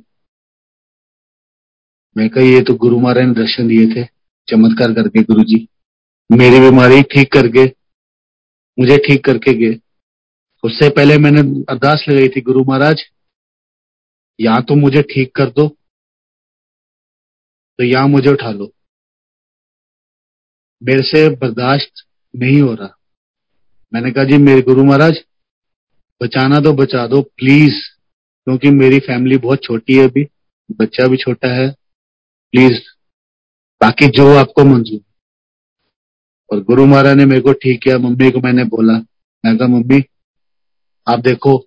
[2.16, 4.04] मैं कहा, ये तो गुरु महाराज ने दर्शन दिए थे,
[4.48, 5.66] चमत्कार करके गुरु जी
[6.30, 7.64] मेरी बीमारी ठीक करके,
[8.78, 9.78] मुझे ठीक करके गए।
[10.64, 11.40] उससे पहले मैंने
[11.70, 13.02] अरदास लगाई थी, गुरु महाराज,
[14.38, 15.66] या तो मुझे ठीक कर दो
[17.78, 18.70] तो यहाँ मुझे उठा लो।
[20.82, 22.96] मेरे से बर्दाश्त नहीं हो रहा।
[23.92, 25.24] मैंने कहा, जी, मेरे गुरु महाराज,
[26.20, 27.74] बचाना तो बचा दो प्लीज़
[28.46, 30.26] क्योंकि मेरी फैमिली बहुत छोटी है अभी,
[30.70, 31.70] बच्चा भी छोटा है
[32.54, 32.80] प्लीज़
[33.80, 35.00] बाकी जो आपको मंजूर
[36.52, 38.92] और गुरु महाराज ने मेरे को ठीक किया, मम्मी को मैंने बोला।
[39.44, 40.02] मैं कहा, मम्मी,
[41.08, 41.66] आप देखो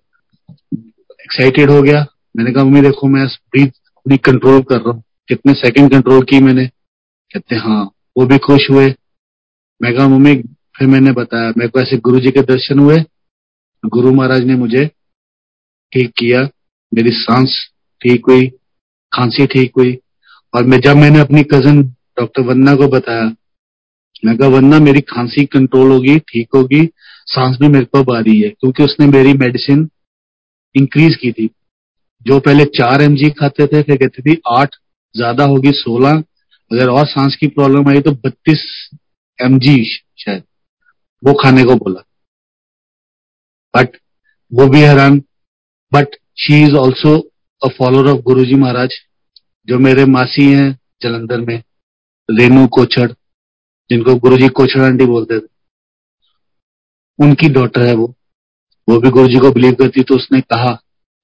[1.20, 5.54] एक्साइटेड हो गया। मैंने कहा, मम्मी, देखो, मैं ब्रीथ अपनी कंट्रोल कर रहा हूँ। कितने
[5.54, 6.66] सेकंड कंट्रोल की मैंने?
[7.32, 8.94] कहते हाँ। वो भी खुश हुए।
[9.82, 10.36] मैं कहा, मम्मी,
[10.76, 13.04] फिर मैंने बताया, मेरे को ऐसे गुरु जी के दर्शन हुए।
[13.86, 14.90] गुरु महाराज ने मुझे
[15.92, 16.48] ठीक किया।
[16.94, 17.70] मेरी सांस
[18.02, 18.46] ठीक हुई,
[19.12, 19.98] खांसी ठीक हुई।
[20.54, 21.82] और मैं, जब मैंने अपनी कज़न
[22.18, 23.34] डॉक्टर वन्ना को बताया
[24.24, 26.88] मैं कहा वन्ना मेरी खांसी कंट्रोल होगी, ठीक होगी,
[27.26, 29.88] सांस भी मेरे को आ रही है। क्योंकि उसने मेरी मेडिसिन
[30.74, 31.50] इंक्रीज की थी।
[32.26, 34.76] जो पहले चार एमजी खाते थे, फिर कहती थी, आठ,
[35.16, 36.22] ज़्यादा होगी, सोलह,
[36.72, 38.90] अगर और सांस की प्रॉब्लम आई तो बत्तीस
[39.40, 40.42] एम शायद।
[41.24, 42.04] वो खाने को बोला।
[43.74, 43.88] बट
[44.52, 45.22] वो भी हैरान।
[45.92, 47.30] But she is also
[47.62, 48.94] a follower of guru ji Maharaj
[49.68, 51.62] जो मेरे मासी हैं जलंधर में
[52.30, 53.12] रेनू कोचड़।
[53.90, 54.48] जिनको गुरु जी
[54.80, 55.48] आंटी बोलते थे।
[57.18, 58.14] उनकी डॉटर है वो।
[58.88, 60.72] वो भी गुरु जी को बिलीव करती तो उसने कहा,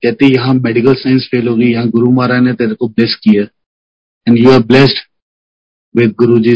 [0.03, 3.43] कहती, यहाँ मेडिकल साइंस फेल होगी यहाँ गुरु महाराज ने तेरे को ब्लेस किया।
[4.27, 4.99] And you are blessed
[5.95, 6.55] with guru ji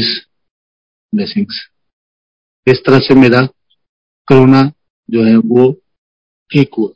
[1.12, 1.69] blessings
[2.67, 3.40] इस तरह से मेरा
[4.29, 4.62] कोरोना
[5.11, 5.73] जो है, वो
[6.51, 6.88] ठीक हुआ।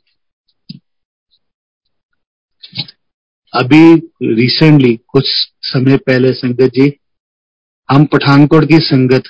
[3.53, 3.95] अभी
[4.35, 5.25] रिसेंटली कुछ
[5.61, 6.98] समय पहले संगत जी
[7.89, 9.23] हम पठानकोट की संगत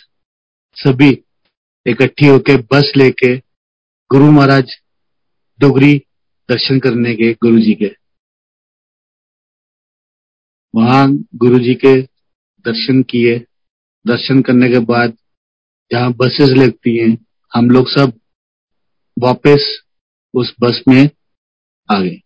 [0.77, 1.09] सभी
[1.85, 3.35] इकट्ठी होके बस लेके
[4.11, 4.71] गुरु महाराज
[5.59, 5.95] डोगरी
[6.49, 7.91] दर्शन करने के गुरु जी के।
[10.73, 12.01] वहाँ गुरु जी के
[12.65, 13.37] दर्शन किए।
[14.05, 15.13] दर्शन करने के बाद
[15.91, 17.17] जहाँ बसेस लगती हैं,
[17.51, 18.13] हम लोग सब
[19.17, 19.67] वापस
[20.33, 21.09] उस बस में
[21.89, 22.19] आ गए।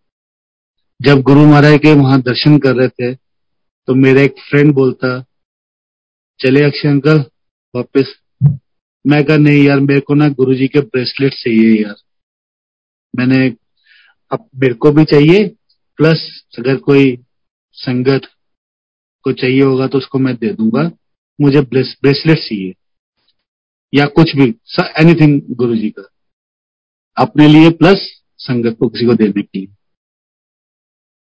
[0.99, 5.19] जब गुरु महाराज के वहाँ दर्शन कर रहे थे तो मेरा एक फ्रेंड बोलता
[6.39, 7.23] चले अक्षय अंकल,
[7.75, 8.13] वापस।
[9.07, 11.95] मैं कहा, नहीं यार, मेरे को ना गुरु जी के ब्रेसलेट चाहिए यार।
[13.15, 13.55] मैंने,
[14.31, 15.55] अब मेरे को भी चाहिए
[15.97, 17.17] प्लस अगर कोई
[17.71, 18.21] संगत
[19.23, 20.91] को चाहिए होगा तो उसको मैं दे दूँगा।
[21.41, 22.73] मुझे ब्रेसलेट चाहिए।
[23.93, 26.09] या कुछ भी एनीथिंग गुरु जी का।
[27.17, 29.67] अपने लिए प्लस संगत को किसी को देने के लिए।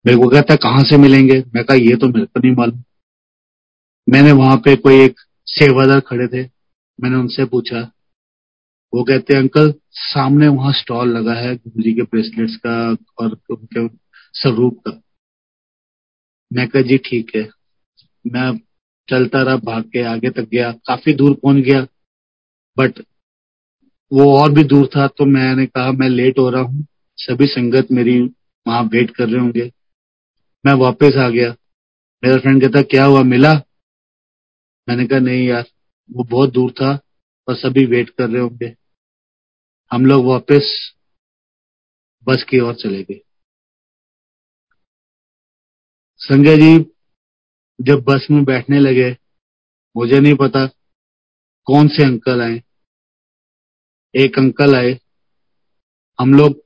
[0.05, 1.43] मेरे को कहता है, कहाँ से मिलेंगे?
[1.55, 2.83] मैं कहा, ये तो मेरे को नहीं मालूम।
[4.09, 5.15] मैंने वहाँ पे कोई एक
[5.45, 6.49] सेवादार खड़े थे।
[7.01, 7.91] मैंने उनसे पूछा।
[8.93, 13.87] वो कहते, अंकल, सामने वहाँ स्टॉल लगा है गुरु जी के ब्रेसलेट्स का और उनके
[14.33, 15.01] स्वरूप का।
[16.53, 17.49] मैं कहा, जी, ठीक है।
[18.27, 18.59] मैं
[19.09, 21.81] चलता रहा, भाग के आगे तक गया। काफ़ी दूर पहुँच गया
[22.77, 22.99] बट
[24.13, 26.85] वो और भी दूर था तो मैंने कहा, मैं लेट हो रहा हूँ।
[27.17, 28.19] सभी संगत मेरी
[28.67, 29.71] वहाँ वेट कर रहे होंगे।
[30.65, 31.49] मैं वापस आ गया।
[32.23, 33.23] मेरा फ्रेंड कहता, क्या हुआ?
[33.23, 33.61] मिला?
[34.89, 35.63] मैंने कहा, नहीं यार,
[36.11, 36.99] वो बहुत दूर था
[37.47, 38.75] और सभी वेट कर रहे होंगे.
[39.91, 40.93] हम लोग वापस
[42.23, 43.21] बस की ओर चले गए।
[46.19, 46.91] संजय जी
[47.81, 49.17] जब बस में बैठने लगे,
[49.97, 50.65] मुझे नहीं पता
[51.65, 52.63] कौन से अंकल आए।
[54.15, 54.99] एक अंकल आए,
[56.19, 56.63] हम लोग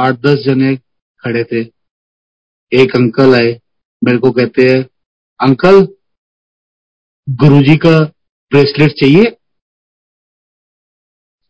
[0.00, 0.76] आठ दस जने
[1.20, 1.60] खड़े थे।
[2.72, 3.60] एक अंकल आए,
[4.04, 4.82] मेरे को कहते हैं,
[5.40, 5.97] अंकल
[7.30, 8.04] गुरुजी का
[8.50, 9.36] ब्रेसलेट चाहिए।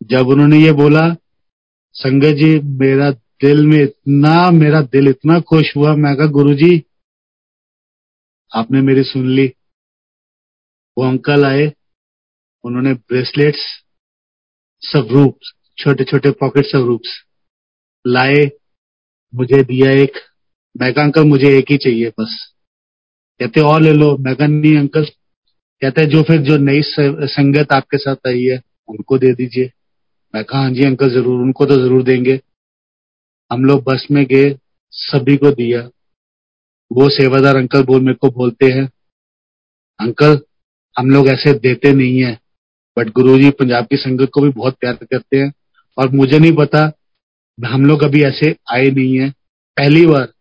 [0.03, 1.17] जब उन्होंने ये बोला,
[1.93, 6.85] संगत जी, मेरा दिल में इतना, मेरा दिल इतना खुश हुआ। मैं कहा गुरु जी
[8.55, 9.53] आपने मेरी सुन ली।
[10.99, 11.73] वो अंकल आए,
[12.64, 13.85] उन्होंने ब्रेसलेट्स
[14.83, 15.38] सब रूप
[15.79, 17.01] छोटे छोटे पॉकेट सब रूप
[18.07, 18.51] लाए,
[19.35, 20.12] मुझे दिया एक।
[20.81, 22.55] मैं कहा, अंकल, मुझे एक ही चाहिए बस।
[23.41, 25.07] कहते, और ले लो। मैं कहा, नहीं, अंकल
[25.83, 29.71] कहते हैं, जो फिर जो नई संगत आपके साथ आई है, उनको दे दीजिए।
[30.35, 32.41] मैं कहा हाँ जी, अंकल ज़रूर, उनको तो ज़रूर देंगे।
[33.51, 34.51] हम लोग बस में गए,
[34.93, 35.89] सभी को दिया।
[36.91, 38.89] वो सेवादार अंकल बोल, मेरे को बोलते हैं।
[40.01, 40.39] अंकल,
[40.97, 42.39] हम लोग ऐसे देते नहीं है
[42.97, 45.53] बट गुरु जी पंजाब की संगत को भी बहुत प्यार करते हैं।
[45.99, 46.81] और मुझे नहीं पता,
[47.59, 49.31] हम लोग अभी ऐसे आए नहीं है।
[49.76, 50.33] पहली बार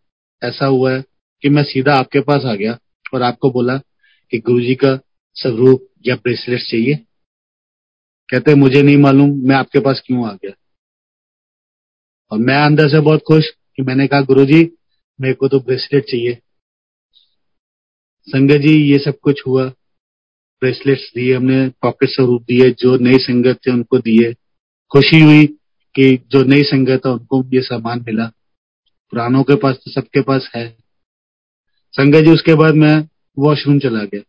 [0.42, 1.02] ऐसा हुआ है
[1.42, 2.76] कि मैं सीधा आपके पास आ गया
[3.14, 3.76] और आपको बोला
[4.32, 4.98] कि गुरुजी का
[5.34, 6.94] स्वरूप या ब्रेसलेट चाहिए?
[8.28, 10.50] कहते मुझे नहीं मालूम, मैं आपके पास क्यों आ गया?
[12.30, 14.72] और मैं अंदर से बहुत खुश कि मैंने कहा गुरु जी
[15.20, 16.38] मेरे को तो ब्रेसलेट चाहिए।
[18.28, 19.68] संगत जी, ये सब कुछ हुआ।
[20.60, 24.32] ब्रेसलेट्स दिए हमने, पॉकेट स्वरूप दिए, जो नई संगत थे उनको दिए।
[24.92, 25.46] खुशी हुई
[25.94, 28.26] कि जो नई संगत है, उनको ये सामान मिला।
[29.10, 30.76] पुरानों के पास तो सबके पास है।
[31.92, 33.08] संगत जी, उसके बाद मैं
[33.38, 34.20] वॉशरूम चला गया।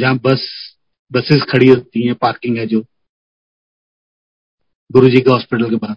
[0.00, 0.72] जहाँ बस,
[1.12, 2.84] बसेस खड़ी होती हैं, पार्किंग है जो।
[4.92, 5.96] गुरु जी के हॉस्पिटल के बाहर।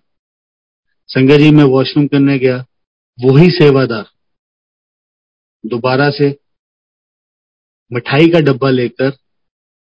[1.07, 2.65] संगत जी, मैं वॉशरूम करने गया।
[3.25, 4.05] वही सेवादार।
[5.65, 6.39] दोबारा से
[7.91, 9.09] मिठाई का डब्बा लेकर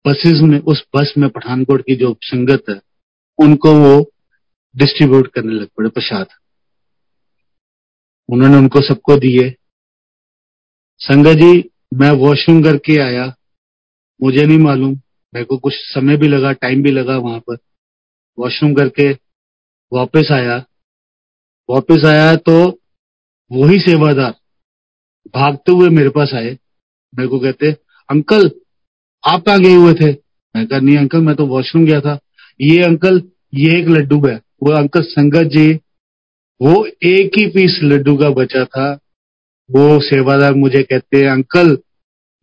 [0.07, 2.81] बसेस में उस बस में पठानकोट की जो संगत है,
[3.39, 4.13] उनको वो
[4.77, 6.27] डिस्ट्रीब्यूट करने लग पड़े, प्रसाद।
[8.29, 9.55] उन्होंने उनको सबको दिए।
[10.99, 13.35] संगत जी, मैं वॉशरूम करके आया।
[14.23, 14.93] मुझे नहीं मालूम।
[15.35, 17.57] मेरे को कुछ समय भी लगा टाइम भी लगा वहाँ पर।
[18.39, 19.11] वॉशरूम करके
[19.93, 20.65] वापस आया।
[21.71, 22.81] वापस आया तो
[23.53, 24.35] वही सेवादार
[25.35, 26.59] भागते हुए मेरे पास आए।
[27.15, 27.73] मेरे को कहते,
[28.09, 28.51] अंकल,
[29.25, 30.13] आप कहाँ गए हुए थे।
[30.57, 32.19] मैं कहा, नहीं अंकल, मैं तो वॉशरूम गया था।
[32.61, 33.23] ये अंकल,
[33.55, 35.73] ये एक लड्डू है। वो अंकल संगत जी,
[36.63, 38.93] वो एक ही पीस लड्डू का बचा था।
[39.71, 41.79] वो सेवादार मुझे कहते हैं अंकल,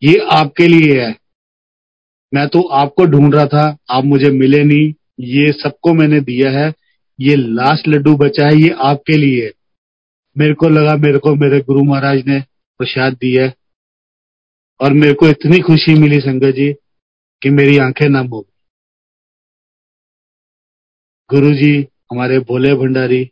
[0.03, 1.15] ये आपके लिए है।
[2.33, 6.73] मैं तो आपको ढूंढ रहा था, आप मुझे मिले नहीं। ये सबको मैंने दिया है।
[7.19, 9.53] ये लास्ट लड्डू बचा है, ये आपके लिए।
[10.37, 12.41] मेरे को लगा, मेरे को, मेरे गुरु महाराज ने
[12.77, 13.53] प्रसाद दिया है।
[14.81, 16.73] और मेरे को इतनी खुशी मिली संगत जी,
[17.41, 18.47] कि मेरी आँखें नम हो
[21.29, 23.31] गुरु जी, हमारे भोले भंडारी,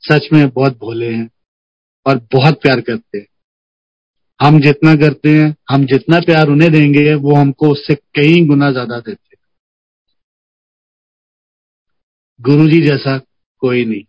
[0.00, 1.30] सच में बहुत भोले हैं
[2.06, 3.26] और बहुत प्यार करते हैं।
[4.40, 9.00] हम जितना करते हैं हम जितना प्यार उन्हें देंगे वो हमको उससे कई गुना ज़्यादा
[9.00, 9.24] देते
[12.40, 13.18] गुरु जी जैसा
[13.62, 14.04] कोई नहीं।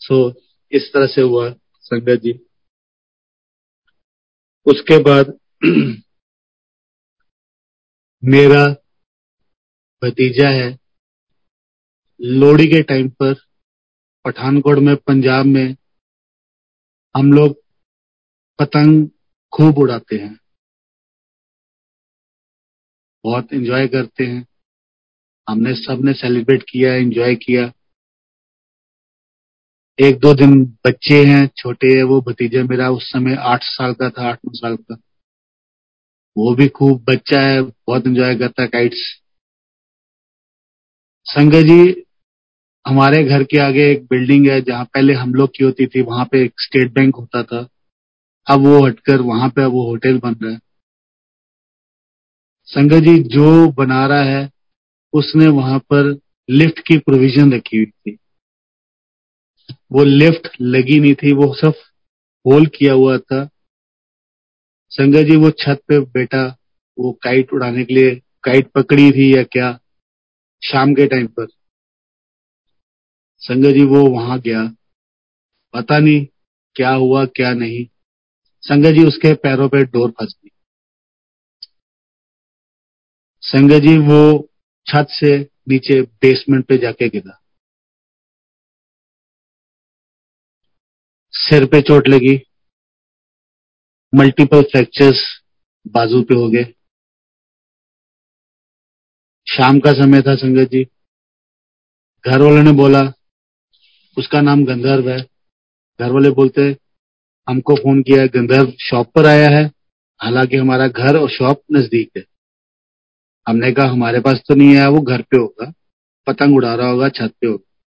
[0.00, 0.36] सो so,
[0.72, 1.50] इस तरह से हुआ
[1.80, 2.32] संगत जी।
[4.66, 5.38] उसके बाद
[8.24, 8.64] मेरा
[10.02, 10.78] भतीजा है
[12.20, 13.34] लोहड़ी के टाइम पर
[14.24, 15.76] पठानकोट में पंजाब में
[17.16, 17.59] हम लोग
[18.60, 19.08] पतंग
[19.52, 20.38] खूब उड़ाते हैं।
[23.24, 24.46] बहुत एंजॉय करते हैं।
[25.48, 27.72] हमने सबने सेलिब्रेट किया एंजॉय किया।
[29.98, 34.10] एक दो दिन बच्चे हैं, छोटे है, वो भतीजा मेरा उस समय आठ साल का
[34.10, 34.94] था, आठ नौ साल का।
[36.36, 39.20] वो भी खूब बच्चा है, बहुत एंजॉय करता है काइट्स
[41.24, 42.04] संगत जी,
[42.86, 46.24] हमारे घर के आगे एक बिल्डिंग है, जहाँ पहले हम लोग की होती थी, वहाँ
[46.24, 47.68] पे एक स्टेट बैंक होता था।
[48.50, 50.60] अब वो हटकर वहाँ पे वो होटल बन रहा है।
[52.64, 54.50] संगत जी, जो बना रहा है,
[55.12, 56.20] उसने वहाँ पर
[56.50, 58.18] लिफ्ट की प्रोविज़न रखी हुई थी।
[59.92, 61.74] वो लिफ्ट लगी नहीं थी, वो सब
[62.46, 63.48] होल किया हुआ था।
[64.90, 66.56] संगत जी, वो छत पे बैठा,
[66.98, 69.80] वो काइट उड़ाने के लिए काइट पकड़ी थी या क्या,
[70.64, 71.46] शाम के टाइम पर।
[73.38, 74.74] संगत जी, वो वहाँ गया।
[75.74, 76.26] पता नहीं
[76.74, 77.99] क्या हुआ, क्या नहीं।
[78.62, 80.50] संगत जी उसके पैरों पे डोर फंस गई।
[83.40, 84.48] संगत जी वो
[84.86, 87.42] छत से नीचे बेसमेंट पे जाके गिरा।
[91.32, 92.36] सिर पे चोट लगी।
[94.14, 95.42] मल्टीपल फ्रैक्चर्स
[95.88, 96.64] बाजू पे हो गए।
[99.46, 100.84] शाम का समय था संगत जी।
[102.26, 103.12] घर वालों ने बोला,
[104.18, 105.20] उसका नाम गंधर्व है।
[106.00, 106.76] घर वाले बोलते
[107.50, 109.64] हमको फ़ोन किया, गंधर्व शॉप पर आया है।
[110.22, 112.24] हालाँकि हमारा घर और शॉप नज़दीक है।
[113.48, 115.72] हमने कहा, हमारे पास तो नहीं आया, वो घर पे होगा।
[116.26, 117.80] पतंग उड़ा रहा होगा, छत पे होगा।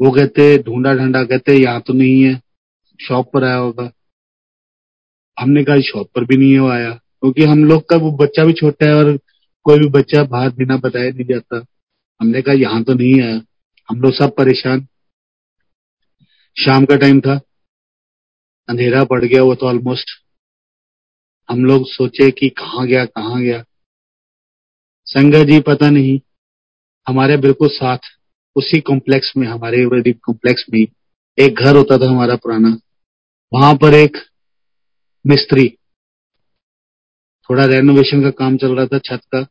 [0.00, 2.42] वो कहते, ढूंढा ढंडा कहते, यहाँ तो नहीं है।
[3.00, 3.92] शॉप पर आया होगा।
[5.40, 8.52] हमने कहा शॉप पर भी नहीं हो आया, क्योंकि हम लोग का वो बच्चा भी
[8.52, 9.18] छोटा है और
[9.64, 11.64] कोई भी बच्चा बाहर बिना बताए नहीं जाता।
[12.20, 13.40] हमने कहा, यहाँ तो नहीं आया।
[13.90, 14.86] हम लोग सब परेशान।
[16.58, 17.40] शाम का टाइम था।
[18.68, 20.10] अंधेरा पड़ गया वो तो ऑलमोस्ट
[21.48, 23.62] हम लोग सोचे कि कहाँ गया कहाँ गया।
[25.06, 26.18] संगत जी पता नहीं,
[27.06, 27.98] हमारे बिल्कुल साथ,
[28.56, 30.80] उसी कॉम्प्लेक्स में, हमारे कॉम्प्लेक्स में
[31.38, 32.76] एक घर होता था हमारा पुराना।
[33.52, 34.16] वहाँ पर एक
[35.24, 35.68] मिस्त्री,
[37.50, 39.46] थोड़ा रेनोवेशन का काम चल रहा था छत का।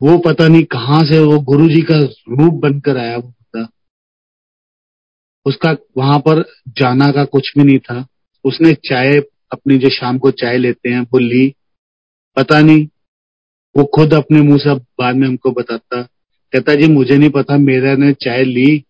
[0.00, 1.98] वो पता नहीं कहाँ से वो गुरु जी का
[2.36, 3.32] रूप बनकर आया वो
[5.46, 8.06] उसका वहाँ पर जाना का कुछ भी नहीं था।
[8.44, 9.12] उसने चाय,
[9.52, 11.54] अपनी जो शाम को चाय लेते हैं, वो ली।
[12.36, 12.86] पता नहीं,
[13.76, 16.02] वो खुद अपने मुँह से बाद में हमको बताता।
[16.52, 18.84] कहता, जी, मुझे नहीं पता, मेरा ने चाय ली।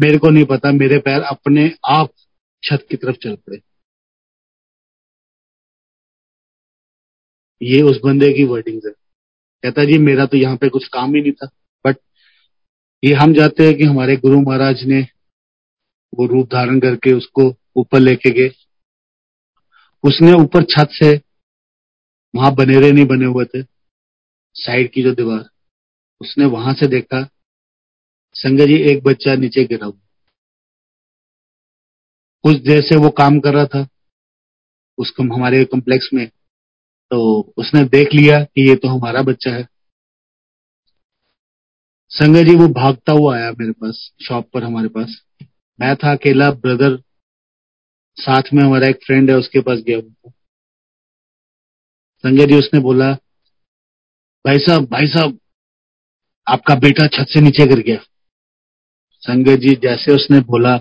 [0.00, 2.08] मेरे को नहीं पता, मेरे पैर अपने आप
[2.62, 3.58] छत की तरफ़ चल पड़े।
[7.62, 8.92] ये उस बंदे की वर्डिंग है।
[9.62, 11.48] कहता, जी, मेरा तो यहाँ पे कुछ काम ही नहीं था
[11.86, 11.96] बट
[13.04, 15.06] ये हम जाते हैं कि हमारे गुरु महाराज ने
[16.14, 17.42] वो रूप धारण करके उसको
[17.76, 18.50] ऊपर लेके गए।
[20.04, 21.12] उसने ऊपर छत से
[22.34, 23.62] वहाँ बनेरे नहीं बने हुए थे,
[24.56, 25.44] साइड की जो दीवार,
[26.20, 27.22] उसने वहाँ से देखा
[28.34, 29.98] संजय जी, एक बच्चा नीचे गिरा हुआ।
[32.44, 33.86] कुछ देर से वो काम कर रहा था
[34.98, 36.26] उसको हमारे कॉम्प्लेक्स में
[37.10, 37.20] तो
[37.56, 39.66] उसने देख लिया कि ये तो हमारा बच्चा है।
[42.10, 45.16] संजय जी, वो भागता हुआ आया मेरे पास शॉप पर हमारे पास।
[45.80, 46.96] मैं था अकेला ब्रदर
[48.18, 50.30] साथ में हमारा एक फ्रेंड है, उसके पास गया हुआ
[52.24, 53.10] संजय जी उसने बोला,
[54.44, 55.38] भाई साहब भाई साहब,
[56.46, 57.98] आपका बेटा छत से नीचे गिर गया।
[59.22, 60.76] संजय जी जैसे उसने बोला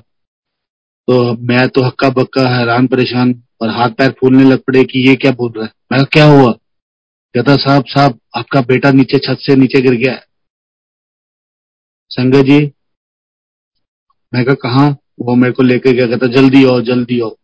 [1.07, 1.15] तो
[1.47, 5.31] मैं तो हक्का बक्का हैरान, परेशान और हाथ पैर फूलने लग पड़े कि ये क्या
[5.31, 5.71] बोल रहा है?
[5.91, 6.51] मैं क्या हुआ?
[6.51, 10.25] कहता, साहब साहब, आपका बेटा नीचे, छत से नीचे गिर गया है।
[12.11, 12.59] संजय जी
[14.35, 14.89] मैं कहा कहा?
[15.19, 17.37] वो मेरे को लेके गया, कहता, जल्दी आओ जल्दी आओ।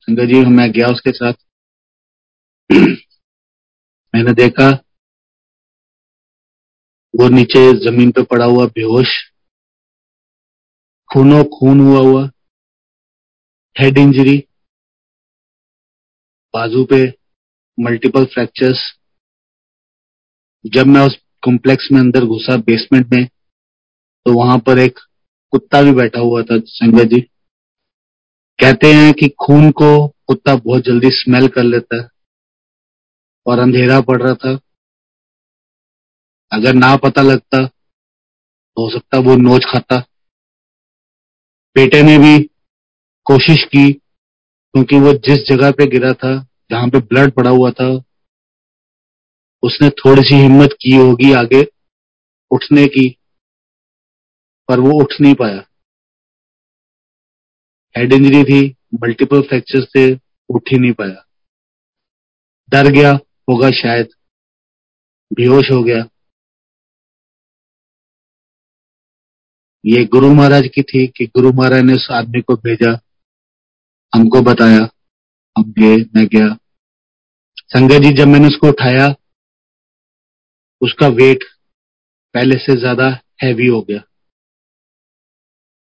[0.00, 1.32] संजय जी, मैं गया उसके साथ।
[4.14, 4.70] मैंने देखा,
[7.20, 9.08] वो नीचे ज़मीन पे पड़ा हुआ, बेहोश।
[11.12, 12.30] खूनो खून हुआ हुआ।
[13.78, 14.38] हेड इंजरी
[16.54, 17.14] बाजू पे
[17.80, 18.98] मल्टीपल फ्रैक्चर्स
[20.66, 23.26] जब मैं उस कॉम्प्लेक्स में अंदर घुसा बेसमेंट में
[24.26, 24.98] तो वहाँ पर एक
[25.52, 27.20] कुत्ता भी बैठा हुआ था, संजय जी।
[28.58, 32.08] कहते हैं कि खून को कुत्ता बहुत जल्दी स्मेल कर लेता है
[33.46, 34.58] और अंधेरा पड़ रहा था।
[36.52, 39.98] अगर ना पता लगता तो हो सकता वो नोच खाता।
[41.76, 42.42] बेटे ने भी
[43.26, 46.34] कोशिश की, क्योंकि वो जिस जगह पे गिरा था,
[46.70, 47.88] जहाँ पे ब्लड पड़ा हुआ था,
[49.62, 51.66] उसने थोड़ी सी हिम्मत की होगी आगे
[52.50, 53.08] उठने की।
[54.68, 55.64] पर वो उठ नहीं पाया।
[57.94, 58.60] हेड इंजरी थी
[59.02, 60.04] मल्टीपल फ्रैक्चर थे
[60.50, 61.24] उठ ही नहीं पाया।
[62.68, 63.12] डर गया
[63.48, 64.08] होगा शायद,
[65.30, 66.04] बेहोश हो गया।
[69.84, 72.90] ये गुरु महाराज की थी कि गुरु महाराज ने उस आदमी को भेजा,
[74.12, 74.88] हमको बताया,
[75.56, 76.48] हम गए, मैं गया।
[77.68, 79.08] संगत जी, जब मैंने उसको उठाया,
[80.82, 81.44] उसका वेट
[82.34, 83.08] पहले से ज़्यादा
[83.42, 84.00] हैवी हो गया।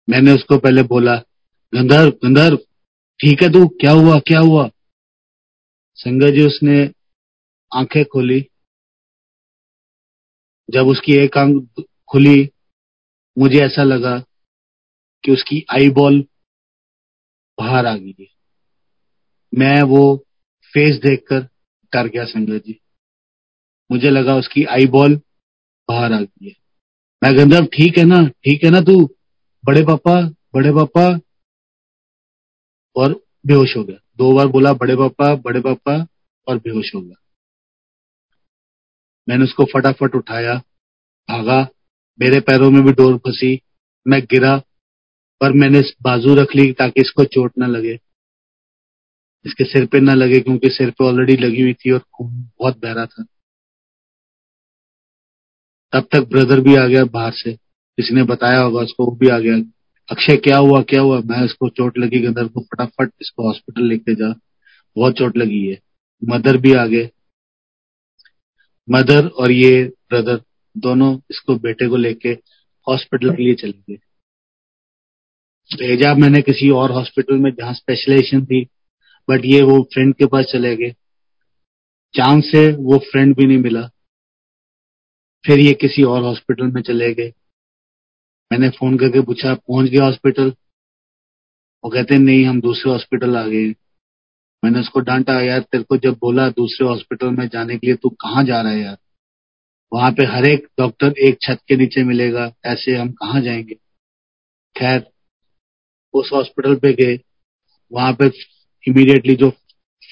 [0.09, 1.15] मैंने उसको पहले बोला,
[1.75, 2.57] गंधर्व गंधर्व,
[3.19, 3.67] ठीक है तू?
[3.67, 4.69] क्या हुआ क्या हुआ?
[5.95, 6.91] संगत जी उसने
[7.73, 8.49] आँखें खोली।
[10.69, 12.49] जब उसकी एक आँख खुली,
[13.37, 14.19] मुझे ऐसा लगा
[15.23, 16.21] कि उसकी आई बॉल
[17.59, 18.27] बाहर आ गई
[19.55, 20.25] मैं वो
[20.73, 21.39] फेस देखकर
[21.93, 22.79] डर गया संगत जी।
[23.91, 25.15] मुझे लगा उसकी आई बॉल
[25.89, 26.53] बाहर आ गई है।
[27.23, 28.27] मैं गंधर्व, ठीक है ना?
[28.27, 29.16] ठीक है ना तू?
[29.67, 30.21] बड़े पापा
[30.55, 31.19] बड़े पापा,
[32.95, 36.07] और बेहोश हो गया। दो बार बोला, बड़े पापा बड़े पापा,
[36.47, 37.15] और बेहोश हो गया।
[39.29, 40.55] मैंने उसको फटाफट उठाया,
[41.29, 41.67] भागा,
[42.19, 43.61] मेरे पैरों में भी डोर फंसी,
[44.07, 44.57] मैं गिरा,
[45.41, 47.99] पर मैंने बाजू रख ली ताकि इसको चोट ना लगे।
[49.45, 52.77] इसके सिर पे ना लगे, क्योंकि सिर पे ऑलरेडी लगी हुई थी और खून बहुत
[52.77, 53.23] बहरा था।
[55.93, 57.66] तब तक ब्रदर भी आ गया बाहर से।
[57.97, 59.55] किसी ने बताया होगा, उसको वो भी आ गया।
[60.11, 61.19] अक्षय, क्या हुआ क्या हुआ?
[61.19, 64.33] मैं इसको चोट लगी गंदर को फटाफट इसको हॉस्पिटल लेके जा।
[64.97, 65.79] बहुत चोट लगी है
[66.23, 67.09] मदर भी आ गए।
[68.89, 70.41] मदर और ये ब्रदर
[70.77, 72.29] दोनों इसको बेटे को लेके
[72.87, 73.95] हॉस्पिटल के लिए चले गए।
[75.75, 78.63] भेजा मैंने किसी और हॉस्पिटल में जहाँ स्पेशलाइजेशन थी
[79.29, 80.91] बट ये वो फ्रेंड के पास चले गए।
[82.13, 83.89] चांस से वो फ्रेंड भी नहीं मिला।
[85.45, 87.33] फिर ये किसी और हॉस्पिटल में चले गए।
[88.51, 90.53] मैंने फ़ोन करके पूछा, पहुँच गया हॉस्पिटल
[91.83, 93.75] वो कहते, नहीं, हम दूसरे हॉस्पिटल आ गए
[94.63, 98.09] मैंने उसको डांटा, यार, तेरे को जब बोला दूसरे हॉस्पिटल में जाने के लिए, तू
[98.09, 98.97] कहाँ जा रहा है यार?
[99.93, 103.75] वहाँ पे हर एक डॉक्टर एक छत के नीचे मिलेगा, ऐसे हम कहाँ जाएँगे?
[104.77, 105.07] खैर,
[106.13, 107.19] उस हॉस्पिटल पे गए।
[107.91, 108.25] वहाँ पे
[108.87, 109.49] इमीडिएटली जो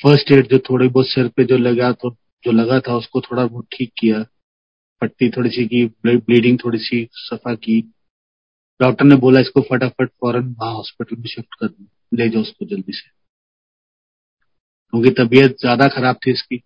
[0.04, 3.46] फ़र्स्ट एड जो थोड़ी बहुत सिर पे जो लगा तो जो लगा था, उसको थोड़ा
[3.46, 4.26] बहुत ठीक किया।
[5.02, 7.94] पट्टी थोड़ी सी की ब्लीडिंग थोड़ी सी सफ़ा की।
[8.80, 12.66] डॉक्टर ने बोला इसको फटाफट फ़ौरन वहाँ हॉस्पिटल में शिफ्ट कर दो। ले जाओ उसको
[12.66, 13.10] जल्दी से।
[14.94, 16.62] क्योंकि तबीयत ज़्यादा खराब थी इसकी।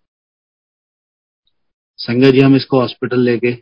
[1.98, 3.52] संजय जी, हम इसको हॉस्पिटल ले गए।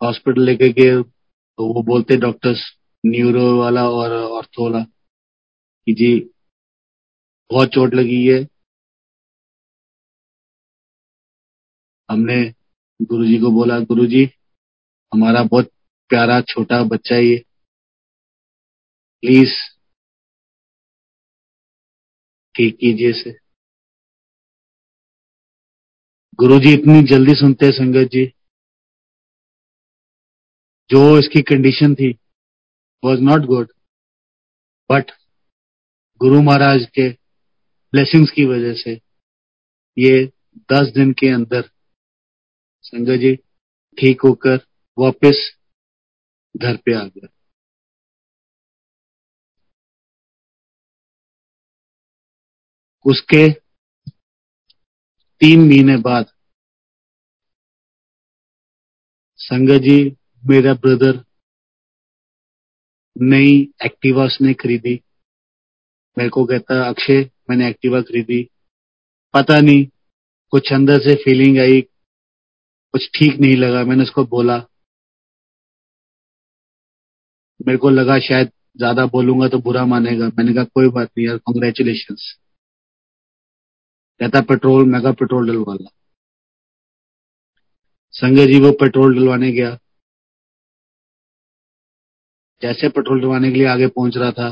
[0.00, 2.60] हॉस्पिटल लेके गए तो वो बोलते डॉक्टर्स,
[3.04, 6.18] न्यूरो वाला और ऑर्थो वाला, कि जी,
[7.50, 8.46] बहुत चोट लगी है।
[12.08, 12.42] हमने
[13.00, 14.24] गुरुजी को बोला, गुरुजी,
[15.12, 15.70] हमारा बहुत
[16.10, 17.42] प्यारा छोटा बच्चा ये।
[19.22, 19.52] प्लीज़
[22.54, 23.30] ठीक कीजिए इसे।
[26.38, 28.24] गुरु जी इतनी जल्दी सुनते हैं संगत जी।
[30.90, 32.10] जो इसकी कंडीशन थी
[33.02, 33.72] was not good
[34.90, 35.10] but
[36.20, 37.08] Guru Maharaj के
[37.92, 38.94] ब्लेसिंग्स की वजह से
[39.96, 40.24] ये
[40.72, 41.70] दस दिन के अंदर
[42.84, 43.34] संगत जी
[43.98, 44.58] ठीक होकर
[44.98, 45.40] वापस
[46.54, 47.28] घर पे आ गया
[53.04, 53.48] उसके
[55.40, 56.26] तीन महीने बाद
[59.40, 61.24] संगत जी, मेरा ब्रदर
[63.16, 65.00] नई एक्टिवा उसने खरीदी।
[66.18, 68.42] मेरे को कहता, अक्षय, मैंने एक्टिवा खरीदी।
[69.34, 69.86] पता नहीं,
[70.50, 71.80] कुछ अंदर से फीलिंग आई,
[72.94, 74.58] कुछ ठीक नहीं लगा, मैंने उसको बोला।
[77.66, 81.38] मेरे को लगा शायद ज़्यादा बोलूँगा तो बुरा मानेगा। मैंने कहा, कोई बात नहीं यार
[81.38, 82.16] कॉन्ग्रेचुलेशन
[84.22, 85.90] कहता पेट्रोल मैं पेट्रोल डलवा ला
[88.14, 89.78] संजय जी, वो पेट्रोल डलवाने गया।
[92.62, 94.48] जैसे पेट्रोल डलवाने के लिए आगे पहुँच रहा था,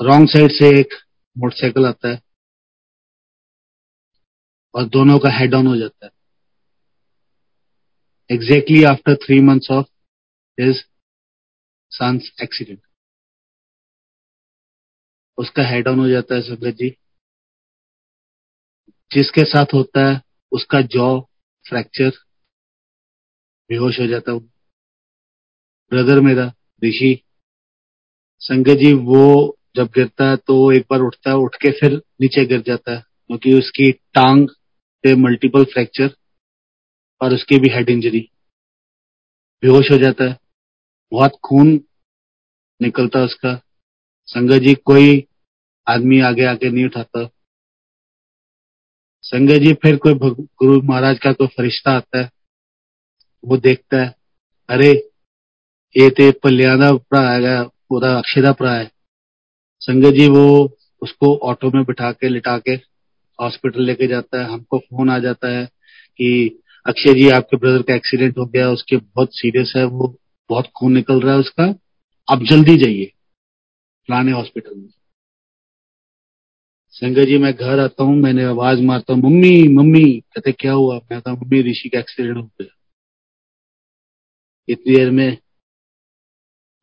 [0.00, 0.94] रॉन्ग साइड से एक
[1.36, 2.20] मोटरसाइकिल आता है
[4.74, 6.10] और दोनों का हेड ऑन हो जाता है।
[8.30, 9.86] Exactly after three months of
[10.58, 10.84] his
[11.92, 12.80] son's accident
[15.38, 16.96] उसका हेड ऑन हो जाता है संगत जी।
[19.10, 20.20] जिसके साथ होता है,
[20.52, 21.18] उसका जॉ
[21.66, 22.10] फ्रैक्चर
[23.70, 24.40] बेहोश हो जाता हूँ।
[25.92, 26.52] ब्रदर मेरा,
[26.82, 27.22] ऋषि,
[28.42, 32.44] संगत जी, वो जब गिरता है तो एक बार उठता है, उठ के फिर नीचे
[32.46, 34.48] गिर जाता है, क्योंकि उसकी टांग
[35.04, 36.10] पे मल्टीपल फ्रैक्चर
[37.20, 38.20] और उसकी भी हेड इंजरी
[39.62, 40.36] बेहोश हो जाता है,
[41.12, 41.68] बहुत खून
[42.80, 43.54] निकलता उसका।
[44.28, 45.26] संगत जी, कोई
[45.86, 47.28] आदमी आगे आके नहीं उठाता।
[49.25, 52.29] संगत जी फिर कोई गुरु महाराज का कोई फरिश्ता आता है
[53.43, 54.13] वो देखता है
[54.69, 54.91] अरे
[55.95, 57.61] ये तो ਭੱਲਿਆਂ ਦਾ ਭਰਾ ਹੈਗਾ
[57.91, 58.89] ਉਹਦਾ ਅਕਸ਼ੇ ਦਾ ਭਰਾ है
[59.81, 60.41] संगत जी वो
[61.01, 62.73] उसको ऑटो में बिठा के लिटा के
[63.39, 65.63] हॉस्पिटल लेके जाता है हमको फोन आ जाता है
[66.19, 66.27] कि
[66.85, 70.07] अक्षय जी आपके ब्रदर का एक्सीडेंट हो गया उसके बहुत सीरियस है वो
[70.49, 71.67] बहुत खून निकल रहा है उसका
[72.27, 73.05] आप जल्दी जाइए
[74.09, 74.87] फलाने हॉस्पिटल में
[76.96, 80.96] संगत जी, मैं घर आता हूँ, मैंने आवाज़ मारता हूँ, मम्मी मम्मी। कहते, क्या हुआ?
[80.96, 82.74] मैं कहा, मम्मी, ऋषि का एक्सीडेंट हो गया।
[84.68, 85.38] इतनी देर में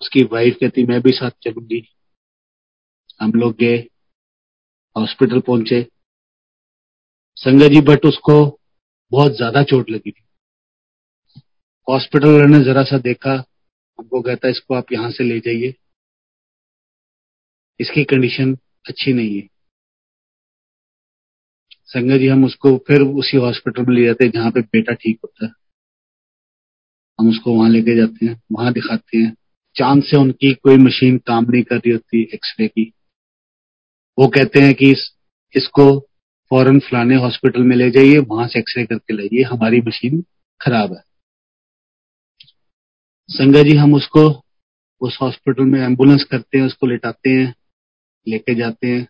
[0.01, 1.95] उसकी वाइफ कहती, मैं भी साथ चलूँगी।
[3.21, 3.77] हम लोग गए,
[4.97, 5.87] हॉस्पिटल पहुँचे।
[7.37, 8.59] संगत जी, बट उसको
[9.11, 10.23] बहुत ज़्यादा चोट लगी थी।
[11.89, 13.33] हॉस्पिटल वाले ने जरा सा देखा,
[13.99, 15.73] हमको कहता, इसको आप यहाँ से ले जाइए।
[17.79, 18.53] इसकी कंडीशन
[18.89, 19.52] अच्छी नहीं है।
[21.93, 25.19] संगत जी हम उसको फिर उसी हॉस्पिटल में ले जाते हैं जहाँ पे बेटा ठीक
[25.23, 25.51] होता है।
[27.19, 29.35] हम उसको वहाँ लेके जाते हैं वहाँ दिखाते हैं।
[29.75, 32.93] चाँद से उनकी कोई मशीन काम नहीं कर रही होती एक्सरे की।
[34.19, 35.15] वो कहते हैं कि इस,
[35.55, 35.99] इसको
[36.51, 40.25] फ़ौरन फलाने हॉस्पिटल में ले जाइए वहाँ से एक्सरे करके लाइए हमारी मशीन
[40.61, 41.03] खराब है।
[43.29, 44.45] संगत जी हम उसको
[45.01, 47.55] उस हॉस्पिटल में एंबुलेंस करते हैं उसको लेटाते हैं
[48.27, 49.07] लेके जाते हैं।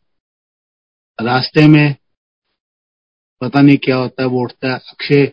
[1.21, 1.95] रास्ते में
[3.43, 5.25] पता नहीं क्या होता है, वो उठता है, अक्षय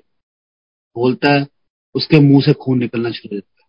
[0.97, 1.47] बोलता है,
[1.95, 3.69] उसके मुँह से खून निकलना शुरू हो जाता है।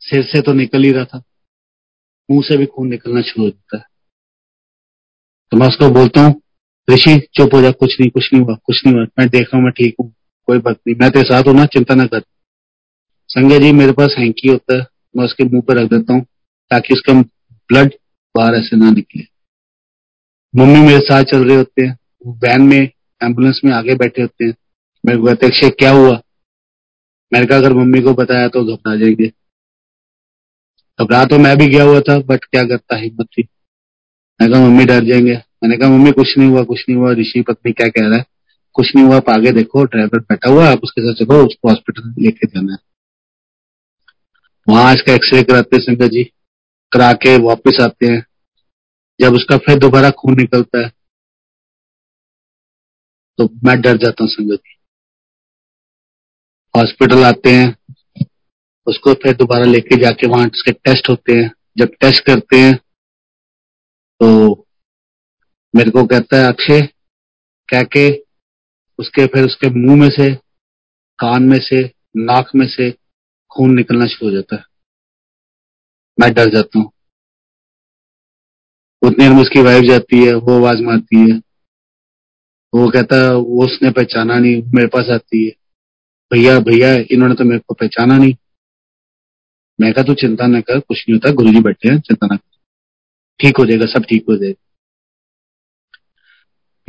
[0.00, 1.22] सिर से तो निकल ही रहा था,
[2.30, 3.84] मुँह से भी खून निकलना शुरू हो जाता है।
[5.50, 6.42] तो मैं उसको बोलता हूँ,
[6.90, 9.70] ऋषि, चुप हो जा, कुछ नहीं कुछ नहीं हुआ, कुछ नहीं हुआ, मैं देख मैं
[9.70, 10.14] ठीक हूँ,
[10.46, 12.20] कोई बात नहीं, मैं तेरे साथ हूँ ना, चिंता ना कर।
[13.28, 14.86] संजय जी मेरे पास हैंकी होता है,
[15.16, 16.22] मैं उसके मुँह पर रख देता हूँ,
[16.70, 17.94] ताकि उसका ब्लड
[18.36, 19.35] बाहर ऐसे ना निकले।
[20.58, 22.80] मम्मी मेरे साथ चल रहे होते हैं वैन में
[23.22, 24.54] एंबुलेंस में आगे बैठे होते हैं।
[25.06, 26.20] मेरे को कहते अक्षय, क्या हुआ?
[27.32, 29.32] मैंने कहा, अगर मम्मी को बताया तो घबरा जाएँगे।
[31.00, 33.48] घबरा तो मैं भी गया हुआ था बट क्या करता हिम्मत थी?
[34.40, 37.42] मैंने कहा, मम्मी डर जाएँगे। मैंने कहा, मम्मी, कुछ नहीं हुआ, कुछ नहीं हुआ। ऋषि
[37.42, 38.24] पत्नी क्या कह रहा है?
[38.72, 42.14] कुछ नहीं हुआ, आप आगे देखो ड्राइवर बैठा हुआ आप उसके साथ चलो, उसको हॉस्पिटल
[42.18, 42.78] लेके जाना है।
[44.68, 46.24] वहाँ इसका एक्सरे कराते संगत जी।
[46.92, 48.26] करा के वापिस आते हैं।
[49.20, 50.90] जब उसका फिर दोबारा खून निकलता है
[53.38, 54.60] तो मैं डर जाता हूँ संगत
[56.74, 57.68] हॉस्पिटल आते हैं,
[58.86, 62.74] उसको फिर दोबारा लेके जाके वहाँ उसके टेस्ट होते हैं। जब टेस्ट करते हैं
[64.20, 64.28] तो
[65.74, 66.80] मेरे को कहता है, अक्षय,
[67.68, 68.10] कह के
[68.98, 70.32] उसके फिर उसके मुँह में से,
[71.18, 71.82] कान में से,
[72.16, 72.90] नाक में से
[73.50, 74.62] खून निकलना शुरू हो जाता है।
[76.18, 76.90] मैं डर जाता हूँ।
[79.06, 81.38] उतनी में उसकी वाइफ जाती है, वो आवाज़ मारती है।
[82.74, 85.50] वो कहता है वो उसने पहचाना नहीं, मेरे पास आती है।
[86.32, 88.34] भैया भैया, इन्होंने तो मेरे को पहचाना नहीं।
[89.80, 92.36] मैं कहा, तू चिंता न कर, कुछ नहीं होता गुरु जी बैठे हैं, चिंता न
[92.36, 92.56] कर।
[93.40, 94.62] ठीक हो जाएगा, सब ठीक हो जाएगा।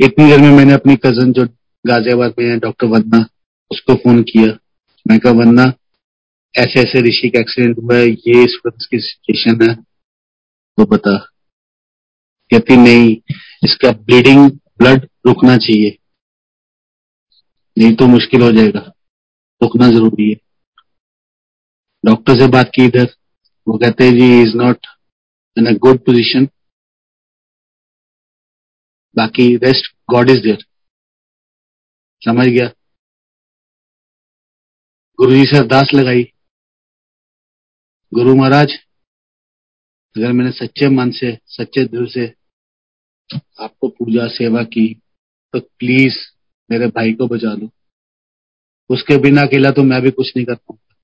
[0.00, 1.46] इतनी देर में मैंने अपनी कज़न जो
[1.86, 3.26] गाजियाबाद में है डॉक्टर वंदना
[3.70, 4.58] उसको फ़ोन किया।
[5.08, 5.72] मैं कहा वंदना
[6.58, 9.74] ऐसे ऐसे ऋषि का एक्सीडेंट हुआ है, ये इस की सिचुएशन है।
[10.76, 11.30] तो बता।
[12.54, 13.16] कहती, नहीं,
[13.64, 15.98] इसका ब्लीडिंग ब्लड रुकना चाहिए।
[17.78, 18.80] नहीं तो मुश्किल हो जाएगा।
[19.62, 20.36] रुकना ज़रूरी है।
[22.06, 23.06] डॉक्टर से बात की इधर।
[23.68, 24.86] वो कहते हैं, जी is not
[25.58, 26.44] in a good position
[29.16, 30.64] बाकी रेस्ट गॉड इज़ देयर
[32.24, 32.66] समझ गया?
[35.18, 36.32] गुरु जी से अरदास लगाई।
[38.14, 38.72] गुरु महाराज,
[40.16, 42.37] अगर मैंने सच्चे मन से, सच्चे दिल से
[43.34, 44.94] आपको पूजा सेवा की
[45.52, 46.18] तो प्लीज़
[46.70, 47.70] मेरे भाई को बचा लो।
[48.90, 50.94] उसके बिना अकेला तो मैं भी कुछ नहीं कर पाऊँगा।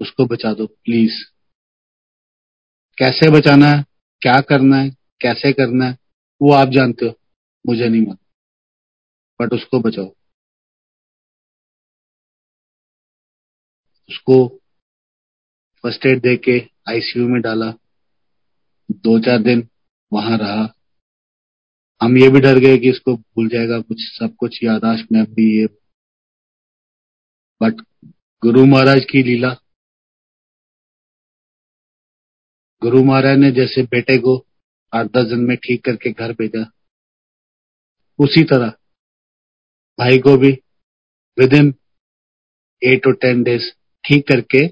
[0.00, 1.12] उसको बचा दो प्लीज़
[2.98, 3.84] कैसे बचाना है,
[4.22, 5.98] क्या करना है, कैसे करना है,
[6.42, 7.14] वो आप जानते हो,
[7.66, 8.16] मुझे नहीं मालूम।
[9.40, 10.14] बट उसको बचाओ।
[14.10, 14.48] उसको
[15.82, 17.70] फ़र्स्ट एड दे के आईसीयू में डाला।
[18.90, 19.68] दो चार दिन
[20.12, 20.62] वहाँ रहा।
[22.00, 25.60] हम ये भी डर गए कि इसको भूल जाएगा कुछ, सब कुछ यादाश्त में अभी
[25.60, 25.66] ये।
[27.60, 27.80] बट
[28.42, 29.52] गुरु महाराज की लीला।
[32.82, 34.36] गुरु महाराज ने जैसे बेटे को
[34.92, 36.70] आठ दस दिन में ठीक करके घर भेजा।
[38.18, 38.70] उसी तरह
[39.98, 40.50] भाई को भी
[41.38, 41.74] विद इन
[42.82, 43.70] एट और टेन डेज़
[44.04, 44.66] ठीक करके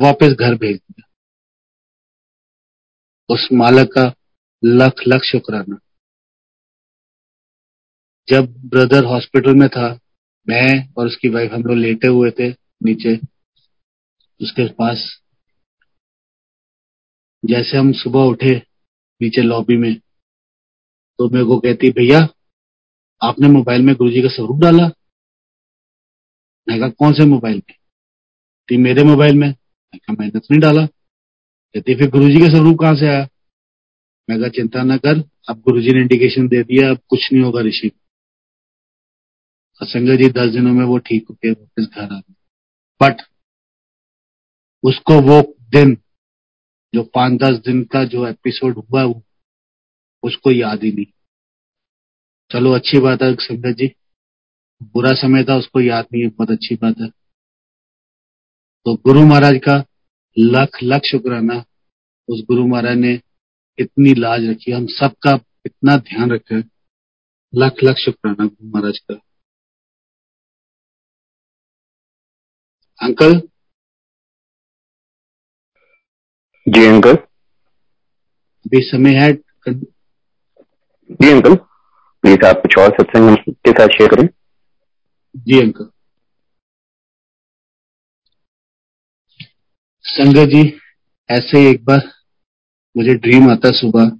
[0.00, 1.06] वापस घर भेज दिया।
[3.30, 4.14] उस मालक का
[4.64, 5.78] लख लख शुक्राना।
[8.28, 9.98] जब ब्रदर हॉस्पिटल में था,
[10.48, 12.50] मैं और उसकी वाइफ हम लोग लेटे हुए थे
[12.84, 13.16] नीचे,
[14.42, 15.22] उसके पास।
[17.44, 18.62] जैसे हम सुबह उठे
[19.22, 19.94] नीचे लॉबी में
[21.18, 22.28] तो मेरे को कहती, भैया,
[23.22, 24.86] आपने मोबाइल में गुरुजी का स्वरूप डाला?
[26.68, 27.74] मैं कहा, कौन से मोबाइल में?
[28.78, 29.48] मेरे मोबाइल में.
[29.48, 30.86] मैं कहा, मैंने तो नहीं डाला.
[30.86, 33.28] कहती, फिर गुरुजी का स्वरूप कहाँ से आया?
[34.30, 37.60] मैं कहा, चिंता ना कर, अब गुरुजी ने इंडिकेशन दे दिया, अब कुछ नहीं होगा
[37.60, 37.90] ऋषि
[39.82, 42.34] संजय जी, दस दिनों में वो ठीक होके वापस घर आ गए।
[43.00, 43.22] बट
[44.82, 45.94] उसको वो दिन,
[46.94, 49.22] जो पाँच दस दिन का जो एपिसोड हुआ वो
[50.22, 51.06] उसको याद ही नहीं।
[52.50, 53.94] चलो, अच्छी बात है संजय जी।
[54.82, 57.08] बुरा समय था, उसको याद नहीं है, बहुत अच्छी बात है।
[58.86, 59.84] तो गुरु महाराज का
[60.38, 61.64] लख लख शुक्राना
[62.28, 63.20] उस गुरु महाराज ने
[63.78, 66.56] इतनी लाज रखी हम सबका इतना ध्यान रखे
[67.54, 69.14] लख लख शुक्राना गुरु महाराज का।
[73.02, 73.40] अंकल?
[76.66, 77.16] जी अंकल।
[78.66, 79.32] अभी समय है।
[81.10, 81.54] जी अंकल।
[82.24, 84.28] प्लीज़ आप कुछ और सत्संग के साथ शेयर करें।
[85.36, 85.90] जी अंकल।
[90.04, 90.80] संगत जी
[91.30, 92.17] ऐसे एक बार
[92.96, 94.10] मुझे ड्रीम आता सुबह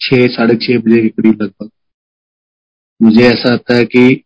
[0.00, 1.70] छह, साढ़े छह बजे के करीब लगभग।
[3.00, 4.22] मुझे ऐसा आता है कि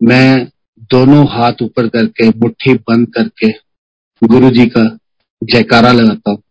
[0.00, 0.46] मैं
[0.90, 3.50] दोनों हाथ ऊपर करके, मुट्ठी बंद करके
[4.22, 4.84] गुरु जी का
[5.42, 6.42] जयकारा लगाता हूँ।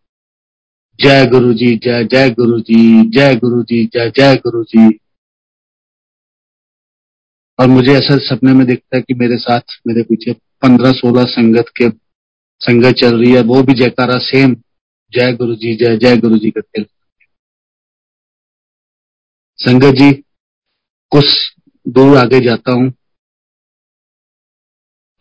[1.00, 4.88] जय गुरु जी जय जय गुरु जी जय गुरु जी जय जय गुरु जी
[7.58, 11.68] और मुझे ऐसा सपने में दिखता है कि मेरे साथ मेरे पीछे पंद्रह सोलह संगत
[11.76, 11.88] के
[12.60, 14.54] संगत चल रही है, वो भी जयकारा सेम
[15.12, 16.82] जय गुरु जी, जय जय गुरु जी करते
[19.58, 20.12] संगत जी,
[21.12, 21.24] कुछ
[21.88, 22.90] दूर आगे जाता हूँ।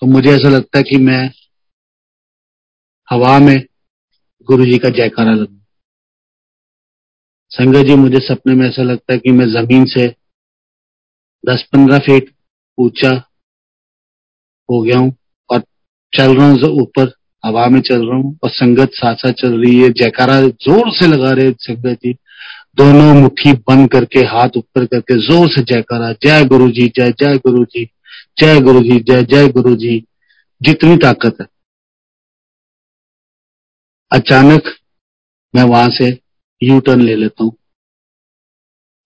[0.02, 1.30] तो मुझे ऐसा लगता है कि मैं
[3.10, 3.58] हवा में
[4.50, 5.60] गुरु जी का जयकारा लगू।
[7.52, 10.08] संगत जी, मुझे सपने में ऐसा लगता है कि मैं ज़मीन से
[11.44, 12.34] दस पंद्रह फीट
[12.78, 13.12] ऊँचा
[14.70, 15.16] हो गया हूँ
[15.50, 15.60] और
[16.14, 19.80] चल रहा हूँ ऊपर। हवा में चल रहा हूँ और संगत साथ साथ चल रही
[19.80, 22.14] है। जयकारा ज़ोर से लगा रहे संगत जी।
[22.78, 27.38] दोनों मुट्ठी बंद करके, हाथ ऊपर करके ज़ोर से जयकारा, जय गुरु जी जय जय
[27.38, 27.86] गुरु जी
[28.40, 30.04] जय गुरु जी जय जय गुरु जी
[30.62, 31.48] जितनी ताकत है।
[34.12, 34.74] अचानक
[35.54, 36.08] मैं वहाँ से
[36.62, 37.56] यू टर्न ले लेता हूँ।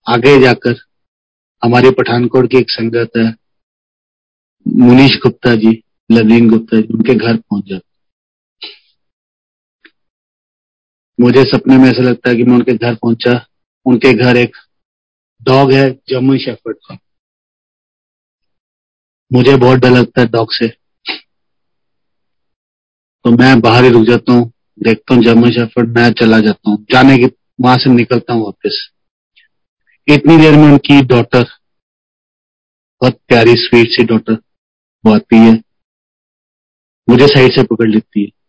[0.06, 0.74] आगे जाकर
[1.62, 3.28] हमारे पठानकोट की एक संगत है,
[4.66, 5.70] मुनीश गुप्ता जी
[6.10, 7.89] लवलीन गुप्ता जी, उनके घर पहुँच जाता
[11.20, 13.46] मुझे सपने में ऐसा लगता है कि मैं उनके घर पहुँचा।
[13.86, 14.56] उनके घर एक
[15.42, 16.98] डॉग है जम्मू शेफर्ड का।
[19.32, 20.68] मुझे बहुत डर लगता है डॉग से।
[23.24, 24.50] तो मैं बाहर ही रुक जाता हूँ,
[24.82, 27.26] देखता हूँ जर्मन शेफर्ड मैं चला जाता हूँ। जाने की,
[27.60, 28.90] वहाँ से निकलता हूँ वापस।
[30.08, 31.44] इतनी देर में उनकी डॉटर
[33.02, 34.38] बहुत प्यारी स्वीट सी डॉटर
[35.04, 35.52] वो आती है
[37.08, 38.39] मुझे साइड से पकड़ लेती है।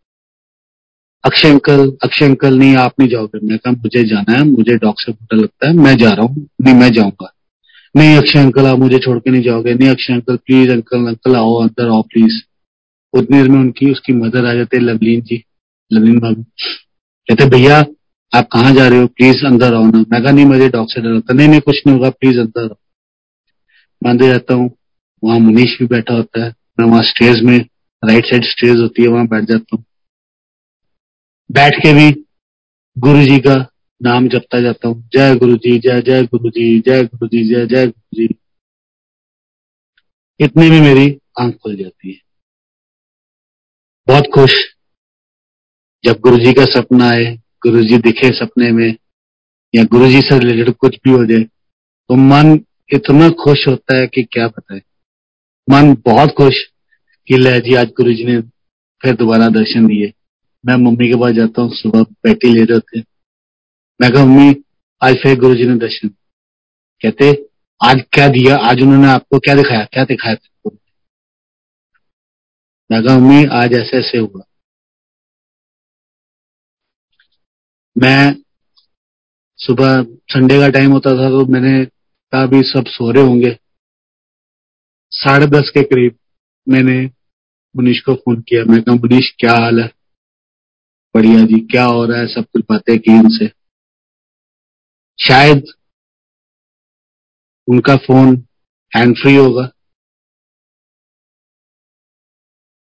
[1.25, 4.95] अक्षय अंकल अक्षय अंकल नहीं, आप नहीं जाओगे। मैं कहा, मुझे जाना है, मुझे डॉग
[4.97, 7.33] से डर लगता है, मैं जा रहा हूँ। नहीं, मैं जाऊँगा।
[7.97, 11.35] नहीं अक्षय अंकल आप मुझे छोड़ के नहीं जाओगे। नहीं Akshay uncle please uncle uncle
[11.35, 12.41] आओ, अंदर आओ प्लीज़
[13.13, 15.43] उतनी देर में उनकी, उसकी मदर आ जाते लवलीन जी।
[15.93, 16.43] लवलीन भाभी
[17.29, 17.85] कहते, भैया,
[18.35, 19.07] आप कहाँ जा रहे हो?
[19.07, 21.95] प्लीज़ अंदर आओ ना। मैं कहा, नहीं, मुझे से डर लगता नहीं नहीं, कुछ नहीं
[21.95, 22.77] होगा प्लीज़ अंदर आओ।
[24.03, 24.71] मैं अंदर जाता हूँ।
[25.23, 27.57] वहाँ मुनीष भी बैठा होता है। मैं वहाँ स्टेज में
[28.05, 29.85] राइट साइड स्टेज होती है, वहाँ बैठ जाता हूँ।
[31.51, 32.11] बैठ के भी
[32.97, 33.55] गुरु जी का
[34.01, 37.65] नाम जपता जाता हूँ। जय गुरु जी जय जय गुरु जी जय गुरु जी जय
[37.65, 38.27] जय गुरु जी
[40.39, 41.05] इतने में मेरी
[41.39, 42.19] आँख खुल जाती है।
[44.07, 44.55] बहुत खुश।
[46.03, 47.25] जब गुरु जी का सपना आए
[47.63, 48.95] गुरु जी दिखे सपने में,
[49.73, 52.53] या गुरु जी से रिलेटेड कुछ भी हो जाए तो मन
[52.93, 54.81] इतना खुश होता है कि क्या बताए।
[55.67, 56.63] मन बहुत खुश
[57.27, 58.41] कि ले जी, आज गुरु जी ने
[59.03, 60.13] फिर दोबारा दर्शन दिए।
[60.63, 62.99] मैं मम्मी के पास जाता हूँ, सुबह पैटी ले रहे थे
[63.99, 64.55] मैं कहा, मम्मी,
[65.01, 66.07] आज फिर गुरु जी ने दर्शन
[67.01, 67.31] कहते,
[67.81, 68.55] आज क्या दिया?
[68.57, 69.85] आज उन्होंने आपको क्या दिखाया?
[69.85, 70.69] क्या दिखाया था?
[72.91, 74.41] मैं कहा, मम्मी, आज ऐसे ऐसे हुआ।
[77.95, 78.35] मैं
[79.59, 83.57] सुबह संडे का टाइम होता था तो मैंने कहा भी सब सो रहे होंगे।
[85.11, 86.17] साढ़े दस के करीब
[86.67, 87.01] मैंने
[87.75, 90.00] मुनीष को फ़ोन किया। मैं कहा मुनीश क्या हाल है?
[91.15, 92.27] बढ़िया जी, क्या हो रहा है?
[92.27, 93.47] सब कुछ बातें की उनसे
[95.19, 95.63] शायद
[97.67, 98.35] उनका फ़ोन
[98.95, 99.65] हैंड फ्री होगा।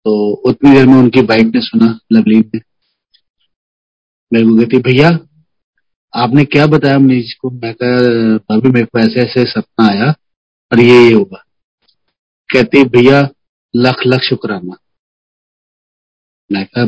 [0.05, 2.59] तो उतनी देर में उनकी बाइक ने सुना, लवली ने।
[4.33, 5.09] मेरे को कहती, भैया,
[6.14, 7.51] आपने क्या बताया मनीष को?
[7.51, 7.89] मैं कहा,
[8.39, 10.11] भाभी, मेरे को ऐसे ऐसे सपना आया
[10.72, 11.43] और ये ये होगा
[12.51, 13.29] कहती, भैया,
[13.77, 14.77] लख लख शुक्राना।
[16.53, 16.87] मैं कहा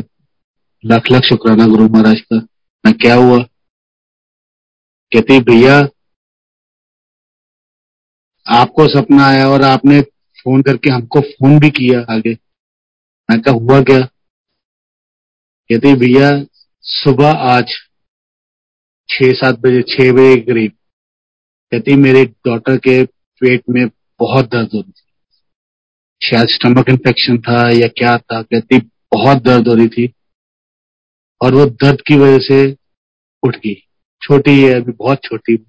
[0.85, 2.35] लाख लाख शुक्राना गुरु महाराज का।
[2.85, 3.43] मैं क्या हुआ?
[5.13, 5.87] कहती, भैया,
[8.47, 10.01] आपको सपना आया और आपने
[10.41, 12.37] फ़ोन करके हमको फ़ोन भी किया आगे।
[13.29, 13.99] मैं कहा, हुआ क्या?
[15.69, 16.45] कहती, भैया,
[16.81, 17.67] सुबह आज
[19.09, 20.71] छह सात बजे, छह बजे करीब,
[21.71, 23.05] कहती, मेरे डॉटर के
[23.39, 23.87] पेट में
[24.19, 28.79] बहुत दर्द हो रही थी। शायद स्टमक इन्फेक्शन था या क्या था, कहती,
[29.13, 30.13] बहुत दर्द हो रही थी।
[31.41, 32.77] और वो दर्द की वजह से
[33.43, 33.75] उठ गई।
[34.21, 35.65] छोटी है, अभी बहुत छोटी।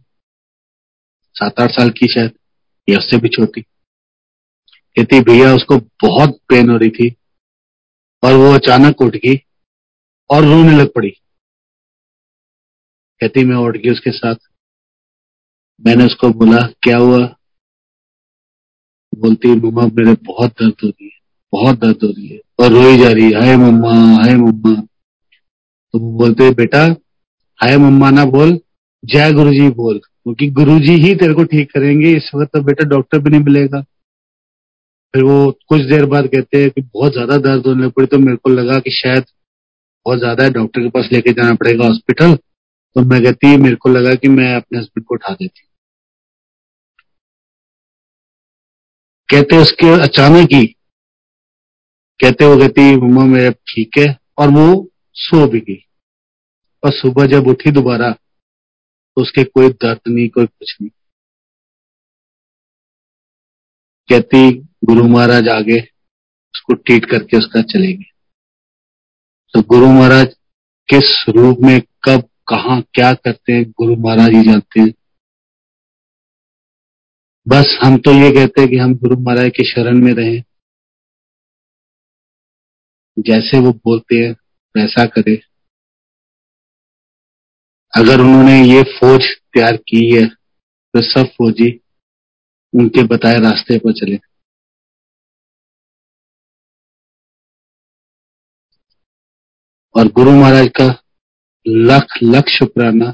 [1.35, 2.31] सात आठ साल की शायद,
[2.89, 3.61] या उससे भी छोटी।
[4.97, 7.17] कहती, भैया, उसको बहुत पेन हो रही थी
[8.25, 9.37] और वो अचानक उठ गई
[10.31, 11.11] और रोने लग पड़ी।
[13.21, 14.35] कहती, मैं उठ गई उसके साथ।
[15.87, 17.37] मैंने उसको बोला, क्या हुआ?
[19.15, 21.21] बोलती, मम्मा, मेरे बहुत दर्द हो रही है,
[21.53, 24.87] बहुत दर्द हो रही है और रोई जा रही है। हाय मम्मा हाय मम्मा।
[25.95, 26.85] तो वो बोलते, बेटा
[27.61, 28.59] हाय मम्मा ना बोल,
[29.05, 32.63] जय गुरु जी बोल, क्योंकि गुरु जी ही तेरे को ठीक करेंगे, इस वक्त तो
[32.63, 33.81] बेटा डॉक्टर भी नहीं मिलेगा.
[35.15, 38.37] फिर वो कुछ देर बाद कहते हैं कि बहुत ज़्यादा दर्द होने पड़ी तो मेरे
[38.37, 39.25] को लगा कि शायद
[40.07, 43.89] बहुत ज़्यादा है डॉक्टर के पास लेके जाना पड़ेगा हॉस्पिटल तो मैं कहती, मेरे को
[43.89, 45.67] लगा कि मैं अपने हस्बैंड को उठा देती।
[49.29, 50.67] कहते उसके अचानक ही,
[52.21, 55.77] कहते वो कहती, मम्मा मेरा ठीक है। और वो सो भी गई
[56.83, 60.91] और सुबह जब उठी दोबारा तो उसके कोई दर्द नहीं, कोई कुछ नहीं।
[64.09, 64.51] कहती,
[64.85, 65.81] गुरु महाराज आगे,
[66.55, 68.11] उसको ट्रीट करके उसका चले गए
[69.55, 70.27] तो गुरु महाराज,
[70.89, 74.93] किस रूप में, कब, कहा, क्या करते हैं, गुरु महाराज ही जानते हैं?
[77.47, 80.43] बस हम तो ये कहते हैं कि हम गुरु महाराज के शरण में रहें।
[83.17, 84.35] जैसे वो बोलते हैं
[84.75, 85.37] वैसा करे।
[87.93, 89.23] अगर उन्होंने ये फौज
[89.55, 91.71] तैयार की है तो सब फौजी
[92.73, 94.19] उनके बताए रास्ते पर चले।
[99.95, 100.87] और गुरु महाराज का
[101.67, 103.11] लख लख शुक्राना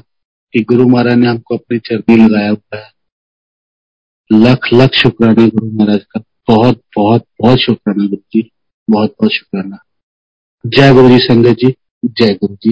[0.53, 2.91] कि गुरु महाराज ने हमको अपनी चरनी लगाया हुआ है।
[4.29, 8.49] लख लख शुक्राना गुरु महाराज का। बहुत बहुत बहुत शुक्राना गुरु जी
[8.87, 9.83] बहुत बहुत शुक्राना।
[10.75, 11.75] जय गुरु जी संगत जी
[12.19, 12.71] जय गुरु जी